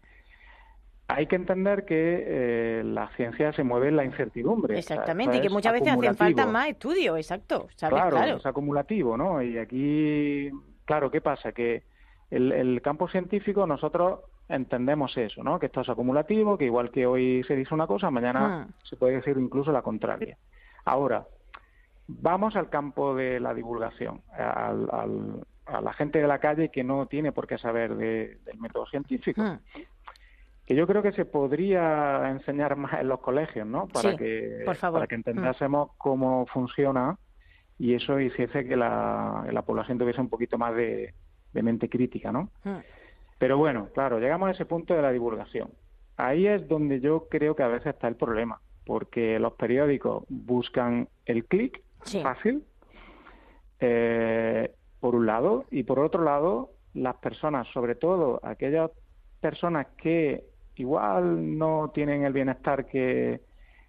hay 1.14 1.26
que 1.26 1.36
entender 1.36 1.84
que 1.84 2.24
eh, 2.26 2.82
la 2.84 3.08
ciencia 3.16 3.52
se 3.52 3.62
mueve 3.62 3.88
en 3.88 3.96
la 3.96 4.04
incertidumbre. 4.04 4.78
o 4.78 4.82
sea, 4.82 4.96
exactamente, 4.96 5.36
y 5.36 5.40
que 5.40 5.50
muchas 5.50 5.72
veces 5.72 5.88
hacen 5.92 6.16
falta 6.16 6.46
más 6.46 6.68
estudios, 6.68 7.16
exacto, 7.16 7.68
¿sabes? 7.76 7.94
Claro, 7.94 8.16
Claro. 8.16 8.36
es 8.36 8.46
acumulativo, 8.46 9.16
¿no? 9.16 9.42
Y 9.42 9.58
aquí, 9.58 10.50
claro, 10.84 11.10
¿qué 11.10 11.20
pasa? 11.20 11.52
Que 11.52 11.82
el, 12.30 12.52
el 12.52 12.80
campo 12.82 13.08
científico 13.08 13.66
nosotros 13.66 14.20
entendemos 14.48 15.16
eso, 15.16 15.42
¿no? 15.42 15.58
Que 15.58 15.66
esto 15.66 15.80
es 15.82 15.88
acumulativo, 15.88 16.58
que 16.58 16.64
igual 16.66 16.90
que 16.90 17.06
hoy 17.06 17.42
se 17.44 17.56
dice 17.56 17.74
una 17.74 17.86
cosa, 17.86 18.10
mañana 18.10 18.66
Hmm. 18.68 18.72
se 18.84 18.96
puede 18.96 19.14
decir 19.16 19.36
incluso 19.38 19.72
la 19.72 19.82
contraria. 19.82 20.36
Ahora, 20.84 21.24
vamos 22.08 22.56
al 22.56 22.68
campo 22.68 23.14
de 23.14 23.40
la 23.40 23.54
divulgación, 23.54 24.20
al- 24.36 24.88
al- 24.90 25.46
a 25.66 25.80
la 25.80 25.92
gente 25.92 26.20
de 26.20 26.26
la 26.26 26.38
calle 26.38 26.70
que 26.70 26.82
no 26.82 27.06
tiene 27.06 27.30
por 27.32 27.46
qué 27.46 27.56
saber 27.56 27.94
de- 27.96 28.38
del 28.44 28.58
método 28.58 28.84
científico 28.86 29.40
Mm, 29.42 29.58
que 30.66 30.74
yo 30.76 30.86
creo 30.86 31.02
que 31.02 31.12
se 31.12 31.24
podría 31.24 32.28
enseñar 32.30 32.76
más 32.76 33.00
en 33.00 33.08
los 33.08 33.20
colegios, 33.20 33.66
¿no? 33.66 33.88
Para 33.88 34.12
Sí, 34.12 34.16
que 34.16 34.62
por 34.64 34.76
favor. 34.76 34.98
Mm. 34.98 35.00
para 35.00 35.06
que 35.08 35.14
entendásemos 35.16 35.90
cómo 35.98 36.46
funciona 36.46 37.18
y 37.78 37.94
eso 37.94 38.20
hiciese 38.20 38.64
que 38.66 38.76
la, 38.76 39.44
la 39.50 39.62
población 39.62 39.98
tuviese 39.98 40.20
un 40.20 40.28
poquito 40.28 40.58
más 40.58 40.74
de, 40.76 41.14
de 41.52 41.62
mente 41.62 41.88
crítica, 41.88 42.30
¿no? 42.32 42.50
mm. 42.64 42.76
Pero 43.38 43.58
bueno, 43.58 43.88
claro, 43.92 44.20
llegamos 44.20 44.48
a 44.48 44.52
ese 44.52 44.66
punto 44.66 44.94
de 44.94 45.02
la 45.02 45.10
divulgación. 45.10 45.70
Ahí 46.16 46.46
es 46.46 46.68
donde 46.68 47.00
yo 47.00 47.26
creo 47.28 47.56
que 47.56 47.64
a 47.64 47.68
veces 47.68 47.94
está 47.94 48.06
el 48.06 48.14
problema, 48.14 48.60
porque 48.86 49.40
los 49.40 49.54
periódicos 49.54 50.24
buscan 50.28 51.08
el 51.26 51.44
clic 51.46 51.82
Sí. 52.04 52.20
fácil, 52.22 52.64
eh, 53.80 54.70
por 55.00 55.14
un 55.16 55.26
lado, 55.26 55.64
y 55.70 55.82
por 55.82 55.98
otro 55.98 56.22
lado, 56.22 56.70
las 56.94 57.16
personas, 57.16 57.66
sobre 57.72 57.94
todo 57.96 58.38
aquellas 58.44 58.90
personas 59.40 59.88
que 59.96 60.44
igual 60.76 61.58
no 61.58 61.90
tienen 61.94 62.24
el 62.24 62.32
bienestar 62.32 62.86
que 62.86 63.40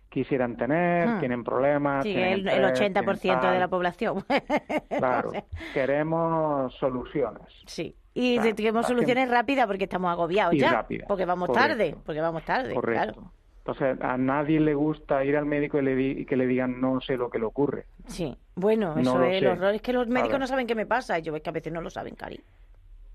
quisieran 0.10 0.58
tener, 0.58 1.08
Hmm. 1.08 1.20
tienen 1.20 1.44
problemas. 1.44 2.04
Sí, 2.04 2.14
tienen 2.14 2.34
el, 2.34 2.48
el 2.48 2.66
estrés, 2.66 2.92
80% 2.94 3.20
tienen 3.22 3.54
de 3.54 3.60
la 3.60 3.68
población. 3.68 4.24
Claro, 4.90 5.32
queremos 5.74 6.74
soluciones. 6.76 7.48
Sí. 7.66 7.96
Y 8.14 8.36
Claro, 8.38 8.56
tenemos 8.56 8.86
soluciones 8.88 9.30
rápidas 9.30 9.66
porque 9.66 9.86
estamos 9.86 10.12
agobiados 10.12 10.56
ya. 10.56 10.86
Porque 11.08 11.26
vamos 11.26 11.48
correcto. 11.48 11.68
tarde, 11.70 11.96
porque 12.06 12.22
vamos 12.22 12.44
tarde, 12.44 12.74
Correcto. 12.74 13.14
claro. 13.14 13.32
Entonces, 13.66 13.98
a 14.02 14.18
nadie 14.18 14.60
le 14.60 14.74
gusta 14.76 15.24
ir 15.24 15.38
al 15.38 15.46
médico 15.46 15.80
y, 15.80 15.84
le 15.84 15.96
di- 15.96 16.12
y 16.22 16.26
que 16.26 16.36
le 16.36 16.46
digan 16.46 16.80
no 16.82 17.00
sé 17.02 17.16
lo 17.16 17.30
que 17.30 17.40
le 17.40 17.46
ocurre. 17.46 17.86
Sí. 18.08 18.38
Bueno, 18.56 18.94
No 18.96 19.02
eso 19.02 19.24
es 19.24 19.42
el 19.42 19.48
horror. 19.48 19.74
Es 19.74 19.82
que 19.82 19.94
los 19.94 20.08
médicos 20.08 20.38
no 20.38 20.46
saben 20.48 20.68
qué 20.68 20.76
me 20.76 20.86
pasa. 20.86 21.18
Y 21.18 21.22
yo 21.22 21.34
es 21.36 21.42
que 21.42 21.50
a 21.50 21.54
veces 21.54 21.72
no 21.72 21.80
lo 21.82 21.90
saben, 21.90 22.14
Cari. 22.16 22.40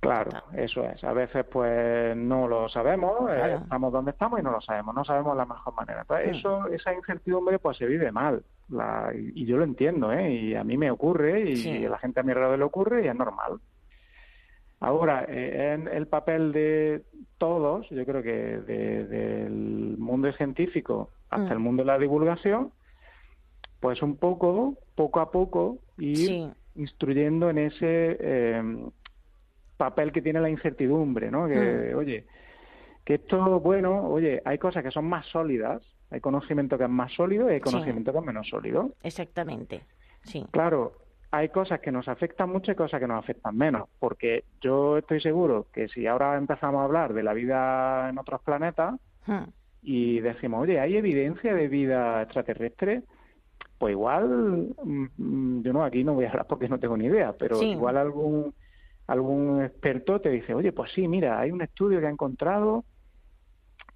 Claro, 0.00 0.30
eso 0.54 0.84
es. 0.84 1.02
A 1.02 1.12
veces 1.12 1.44
pues 1.50 2.16
no 2.16 2.46
lo 2.46 2.68
sabemos, 2.68 3.28
eh, 3.30 3.58
estamos 3.62 3.92
donde 3.92 4.12
estamos 4.12 4.38
y 4.38 4.42
no 4.44 4.52
lo 4.52 4.61
sabemos, 4.61 4.94
no 4.94 5.04
sabemos 5.04 5.37
la 5.37 5.44
mejor 5.44 5.74
manera. 5.74 6.02
Entonces, 6.02 6.28
Mm. 6.28 6.34
eso, 6.37 6.66
esa 6.68 6.94
incertidumbre 6.94 7.58
pues 7.58 7.76
se 7.78 7.87
vive 7.87 8.12
mal. 8.12 8.42
La- 8.68 9.11
y, 9.14 9.32
y 9.42 9.46
yo 9.46 9.56
lo 9.56 9.64
entiendo, 9.64 10.12
¿eh? 10.12 10.30
Y 10.32 10.54
a 10.54 10.62
mí 10.62 10.76
me 10.76 10.90
ocurre 10.90 11.40
y 11.50 11.56
Sí. 11.56 11.84
a 11.84 11.88
la 11.90 11.98
gente 11.98 12.20
a 12.20 12.22
mi 12.22 12.30
alrededor 12.30 12.58
le 12.58 12.64
ocurre 12.64 13.04
y 13.04 13.08
es 13.08 13.14
normal. 13.16 13.58
Ahora, 14.80 15.24
eh, 15.26 15.72
en 15.74 15.88
el 15.88 16.06
papel 16.06 16.52
de 16.52 17.02
todos, 17.38 17.88
yo 17.90 18.04
creo 18.06 18.22
que 18.22 18.32
de- 18.61 19.04
del 19.06 19.96
mundo 19.98 20.30
científico 20.34 21.11
hasta 21.30 21.48
Mm. 21.48 21.52
el 21.52 21.58
mundo 21.58 21.82
de 21.82 21.87
la 21.88 21.98
divulgación, 21.98 22.70
pues 23.80 24.00
un 24.02 24.16
poco, 24.16 24.76
poco 24.94 25.18
a 25.20 25.32
poco, 25.32 25.78
ir 25.98 26.16
Sí. 26.16 26.50
instruyendo 26.76 27.50
en 27.50 27.58
ese 27.58 28.16
eh, 28.20 28.62
papel 29.78 30.12
que 30.12 30.20
tiene 30.20 30.40
la 30.40 30.50
incertidumbre, 30.50 31.30
¿no? 31.30 31.48
Que, 31.48 31.92
Mm. 31.94 31.96
oye, 31.96 32.26
que 33.06 33.14
esto, 33.14 33.60
bueno, 33.60 34.06
oye, 34.08 34.42
hay 34.44 34.58
cosas 34.58 34.82
que 34.82 34.90
son 34.90 35.06
más 35.06 35.24
sólidas, 35.26 35.80
hay 36.10 36.20
conocimiento 36.20 36.76
que 36.76 36.84
es 36.84 36.90
más 36.90 37.12
sólido 37.14 37.48
y 37.48 37.54
hay 37.54 37.58
Sí. 37.60 37.64
conocimiento 37.64 38.12
que 38.12 38.18
es 38.18 38.24
menos 38.24 38.46
sólido. 38.48 38.90
Exactamente. 39.02 39.80
Sí. 40.24 40.44
Claro, 40.50 40.92
hay 41.30 41.48
cosas 41.50 41.80
que 41.80 41.92
nos 41.92 42.08
afectan 42.08 42.50
mucho 42.50 42.72
y 42.72 42.74
cosas 42.74 43.00
que 43.00 43.06
nos 43.06 43.18
afectan 43.22 43.56
menos, 43.56 43.88
porque 43.98 44.44
yo 44.60 44.98
estoy 44.98 45.20
seguro 45.20 45.66
que 45.72 45.88
si 45.88 46.06
ahora 46.06 46.36
empezamos 46.36 46.80
a 46.80 46.84
hablar 46.84 47.14
de 47.14 47.22
la 47.22 47.32
vida 47.32 48.08
en 48.10 48.18
otros 48.18 48.42
planetas 48.42 48.94
Mm. 49.26 49.44
y 49.82 50.20
decimos, 50.20 50.62
oye, 50.62 50.80
¿hay 50.80 50.96
evidencia 50.96 51.54
de 51.54 51.68
vida 51.68 52.22
extraterrestre? 52.22 53.02
Pues 53.78 53.92
igual, 53.92 54.74
mm, 54.82 55.06
mm, 55.16 55.62
yo 55.62 55.72
no, 55.72 55.84
aquí 55.84 56.02
no 56.02 56.14
voy 56.14 56.24
a 56.24 56.30
hablar 56.30 56.46
porque 56.46 56.68
no 56.68 56.78
tengo 56.80 56.96
ni 56.96 57.04
idea, 57.06 57.32
pero 57.38 57.56
Sí. 57.56 57.70
igual 57.70 57.96
algún 57.96 58.52
algún 59.09 59.62
experto 59.64 60.21
te 60.21 60.31
dice, 60.31 60.55
oye, 60.55 60.71
pues 60.73 60.92
sí, 60.92 61.09
mira, 61.09 61.40
hay 61.40 61.51
un 61.51 61.61
estudio 61.62 61.99
que 62.01 62.07
ha 62.07 62.11
encontrado 62.11 62.85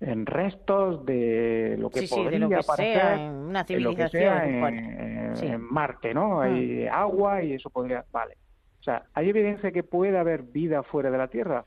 en 0.00 0.26
restos 0.26 1.04
de 1.06 1.76
lo 1.78 1.90
que 1.90 2.00
Sí, 2.00 2.06
sí, 2.08 2.14
podría 2.16 2.30
de 2.32 2.38
lo 2.40 2.48
que 2.48 2.62
parecer 2.66 2.94
sea, 2.96 3.14
en 3.26 3.32
una 3.34 3.64
civilización. 3.64 4.42
en, 4.42 4.60
bueno. 4.60 4.80
en- 4.80 5.36
sí. 5.36 5.46
en 5.46 5.60
Marte, 5.62 6.12
¿no? 6.12 6.40
Hay 6.40 6.86
agua 6.88 7.42
y 7.42 7.52
eso 7.54 7.70
podría, 7.70 8.04
vale. 8.12 8.34
O 8.80 8.82
sea, 8.82 9.04
¿hay 9.14 9.28
evidencia 9.28 9.70
que 9.70 9.82
puede 9.84 10.18
haber 10.18 10.42
vida 10.42 10.82
fuera 10.82 11.10
de 11.10 11.18
la 11.18 11.28
Tierra? 11.28 11.64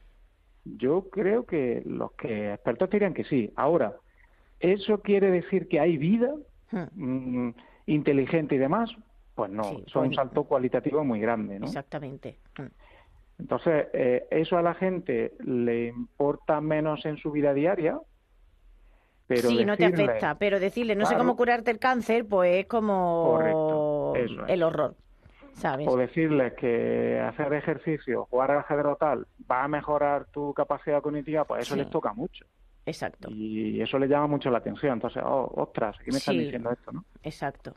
Yo 0.65 1.09
creo 1.09 1.45
que 1.45 1.81
los 1.85 2.11
que 2.13 2.51
expertos 2.53 2.89
dirían 2.89 3.13
que 3.13 3.23
sí. 3.23 3.51
Ahora, 3.55 3.93
¿eso 4.59 5.01
quiere 5.01 5.31
decir 5.31 5.67
que 5.67 5.79
hay 5.79 5.97
vida 5.97 6.33
Mm. 6.71 7.47
mm, 7.47 7.55
inteligente 7.85 8.55
y 8.55 8.57
demás? 8.57 8.89
Pues 9.35 9.51
no, 9.51 9.63
Sí, 9.63 9.83
son 9.87 10.07
un 10.07 10.13
salto 10.15 10.43
cualitativo 10.45 11.03
muy 11.05 11.19
grande, 11.21 11.59
¿no? 11.59 11.67
Exactamente. 11.67 12.39
Mm. 12.57 12.63
Entonces, 13.37 13.87
eh, 13.93 14.27
eso 14.31 14.57
a 14.57 14.61
la 14.61 14.73
gente 14.73 15.33
le 15.39 15.87
importa 15.87 16.61
menos 16.61 17.05
en 17.05 17.17
su 17.17 17.31
vida 17.31 17.53
diaria, 17.53 17.99
pero 19.27 19.49
sí, 19.49 19.65
no 19.65 19.75
te 19.75 19.85
afecta, 19.85 20.35
pero 20.35 20.59
decirle 20.59 20.95
no 20.95 21.05
sé 21.05 21.17
cómo 21.17 21.35
curarte 21.35 21.71
el 21.71 21.79
cáncer, 21.79 22.25
pues 22.27 22.57
es 22.61 22.65
como 22.67 23.23
Correcto, 23.31 24.13
eso 24.15 24.45
es. 24.45 24.49
el 24.51 24.63
horror, 24.63 24.95
¿sabes? 25.53 25.87
O 25.87 25.97
decirles 25.97 26.53
que 26.53 27.19
hacer 27.19 27.51
ejercicio, 27.53 28.25
jugar 28.29 28.51
al 28.51 28.59
ajedrez 28.59 28.85
o 28.85 28.95
tal, 28.95 29.27
va 29.51 29.63
a 29.63 29.67
mejorar 29.67 30.25
tu 30.27 30.53
capacidad 30.53 31.01
cognitiva, 31.01 31.43
pues 31.43 31.63
eso 31.63 31.73
Sí. 31.73 31.81
les 31.81 31.89
toca 31.89 32.13
mucho. 32.13 32.45
Exacto. 32.85 33.29
Y 33.31 33.81
eso 33.81 33.97
le 33.97 34.07
llama 34.07 34.27
mucho 34.27 34.51
la 34.51 34.59
atención. 34.59 34.93
Entonces, 34.93 35.23
oh, 35.25 35.51
ostras, 35.55 35.97
¿qué 36.05 36.11
me 36.11 36.19
están 36.19 36.35
Sí. 36.35 36.41
diciendo 36.41 36.71
esto, 36.71 36.91
no? 36.91 37.03
Exacto. 37.23 37.73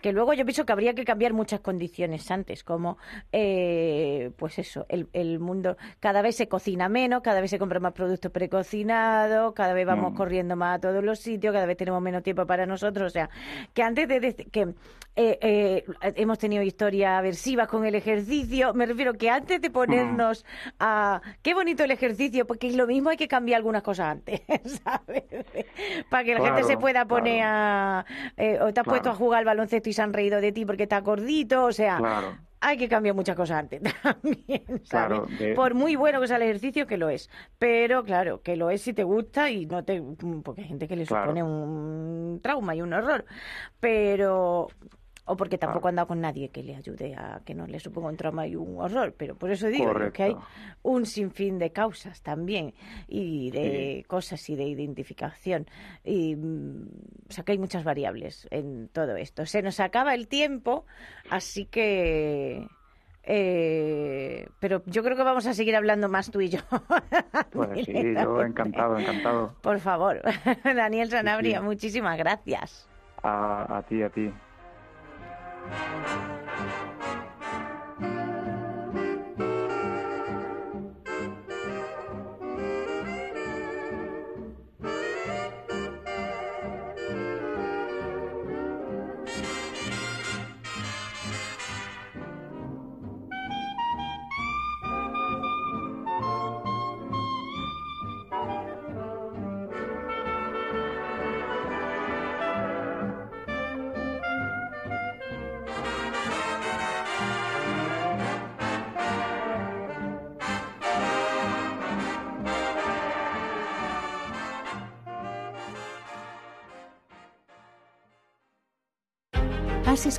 Que 0.00 0.12
luego 0.12 0.32
yo 0.34 0.44
pienso 0.44 0.64
que 0.66 0.72
habría 0.72 0.94
que 0.94 1.04
cambiar 1.04 1.32
muchas 1.32 1.60
condiciones 1.60 2.30
antes, 2.30 2.64
como, 2.64 2.98
eh, 3.32 4.30
pues 4.36 4.58
eso, 4.58 4.86
el, 4.88 5.08
el 5.12 5.38
mundo 5.38 5.76
cada 6.00 6.22
vez 6.22 6.36
se 6.36 6.48
cocina 6.48 6.88
menos, 6.88 7.22
cada 7.22 7.40
vez 7.40 7.50
se 7.50 7.58
compran 7.58 7.82
más 7.82 7.92
productos 7.92 8.30
precocinados, 8.30 9.52
cada 9.54 9.72
vez 9.74 9.86
vamos 9.86 10.12
Mm. 10.12 10.16
corriendo 10.16 10.56
más 10.56 10.76
a 10.76 10.80
todos 10.80 11.02
los 11.04 11.18
sitios, 11.18 11.52
cada 11.52 11.66
vez 11.66 11.76
tenemos 11.76 12.00
menos 12.02 12.22
tiempo 12.22 12.46
para 12.46 12.66
nosotros. 12.66 13.06
O 13.06 13.10
sea, 13.10 13.28
que 13.74 13.82
antes 13.82 14.08
de, 14.08 14.20
de- 14.20 14.34
que 14.34 14.60
eh, 15.14 15.38
eh, 15.42 15.84
hemos 16.16 16.38
tenido 16.38 16.62
historias 16.62 17.18
aversivas 17.18 17.68
con 17.68 17.84
el 17.84 17.94
ejercicio, 17.94 18.72
me 18.74 18.86
refiero 18.86 19.12
que 19.14 19.28
antes 19.30 19.60
de 19.60 19.70
ponernos 19.70 20.44
a 20.80 21.20
qué 21.42 21.54
bonito 21.54 21.84
el 21.84 21.90
ejercicio, 21.90 22.46
porque 22.46 22.68
es 22.68 22.74
lo 22.76 22.86
mismo 22.86 23.10
hay 23.10 23.16
que 23.16 23.28
cambiar 23.28 23.58
algunas 23.58 23.82
cosas 23.82 24.06
antes, 24.08 24.40
¿sabes? 24.84 25.24
Para 26.10 26.24
que 26.24 26.34
la 26.34 26.40
gente 26.44 26.64
se 26.64 26.76
pueda 26.76 27.04
claro. 27.04 27.08
poner 27.08 27.42
a 27.44 28.04
eh, 28.36 28.58
o 28.60 28.72
te 28.72 28.80
has 28.80 28.84
Claro. 28.84 28.88
puesto 28.90 29.10
a 29.10 29.14
jugar 29.14 29.38
al 29.40 29.44
baloncesto 29.44 29.71
y 29.84 29.92
se 29.92 30.02
han 30.02 30.12
reído 30.12 30.40
de 30.40 30.52
ti 30.52 30.64
porque 30.66 30.84
estás 30.84 31.02
gordito, 31.02 31.64
o 31.64 31.72
sea, 31.72 31.96
Claro. 31.98 32.36
hay 32.60 32.76
que 32.76 32.88
cambiar 32.88 33.14
muchas 33.14 33.34
cosas 33.36 33.58
antes 33.58 33.80
también, 34.02 34.62
¿sabes? 34.84 34.88
Claro, 34.88 35.26
de- 35.38 35.54
Por 35.54 35.74
muy 35.74 35.96
bueno 35.96 36.20
que 36.20 36.28
sea 36.28 36.36
el 36.36 36.42
ejercicio, 36.42 36.86
que 36.86 36.96
lo 36.96 37.08
es. 37.08 37.28
Pero 37.58 38.04
claro, 38.04 38.42
que 38.42 38.56
lo 38.56 38.70
es 38.70 38.82
si 38.82 38.92
te 38.92 39.04
gusta 39.04 39.50
y 39.50 39.66
no 39.66 39.84
te... 39.84 40.02
Porque 40.44 40.62
hay 40.62 40.68
gente 40.68 40.86
que 40.88 40.96
le 40.96 41.06
Claro. 41.06 41.24
supone 41.24 41.42
un 41.42 42.40
trauma 42.42 42.74
y 42.74 42.82
un 42.82 42.92
horror. 42.92 43.24
Pero... 43.80 44.68
O 45.24 45.36
porque 45.36 45.56
tampoco 45.56 45.82
Claro. 45.82 45.88
han 45.90 45.96
dado 45.96 46.08
con 46.08 46.20
nadie 46.20 46.48
que 46.48 46.64
le 46.64 46.74
ayude 46.74 47.14
a 47.14 47.40
que 47.44 47.54
no 47.54 47.66
le 47.68 47.78
suponga 47.78 48.08
un 48.08 48.16
trauma 48.16 48.46
y 48.48 48.56
un 48.56 48.80
horror. 48.80 49.14
Pero 49.16 49.36
por 49.36 49.52
eso 49.52 49.68
digo 49.68 49.92
que 50.12 50.22
hay 50.24 50.36
un 50.82 51.06
sinfín 51.06 51.58
de 51.60 51.70
causas 51.70 52.22
también 52.22 52.74
y 53.06 53.50
de 53.52 53.98
Sí. 53.98 54.04
cosas 54.08 54.50
y 54.50 54.56
de 54.56 54.64
identificación. 54.64 55.66
Y, 56.04 56.34
mm, 56.34 56.86
o 57.28 57.32
sea, 57.32 57.44
que 57.44 57.52
hay 57.52 57.58
muchas 57.58 57.84
variables 57.84 58.48
en 58.50 58.88
todo 58.88 59.14
esto. 59.16 59.46
Se 59.46 59.62
nos 59.62 59.78
acaba 59.78 60.14
el 60.14 60.26
tiempo, 60.26 60.86
así 61.30 61.66
que... 61.66 62.66
eh, 63.24 64.48
pero 64.58 64.82
yo 64.86 65.04
creo 65.04 65.16
que 65.16 65.22
vamos 65.22 65.46
a 65.46 65.54
seguir 65.54 65.76
hablando 65.76 66.08
más 66.08 66.30
tú 66.32 66.40
y 66.40 66.48
yo. 66.48 66.58
Pues 67.52 67.84
sí, 67.86 67.92
yo 68.14 68.40
encantado, 68.42 68.98
encantado. 68.98 69.54
Por 69.60 69.78
favor, 69.78 70.20
Daniel 70.64 71.10
Sanabria, 71.10 71.58
sí. 71.60 71.64
muchísimas 71.64 72.16
gracias. 72.18 72.88
A, 73.22 73.78
a 73.78 73.82
ti, 73.82 74.02
a 74.02 74.08
ti. 74.10 74.32
Has 75.72 76.31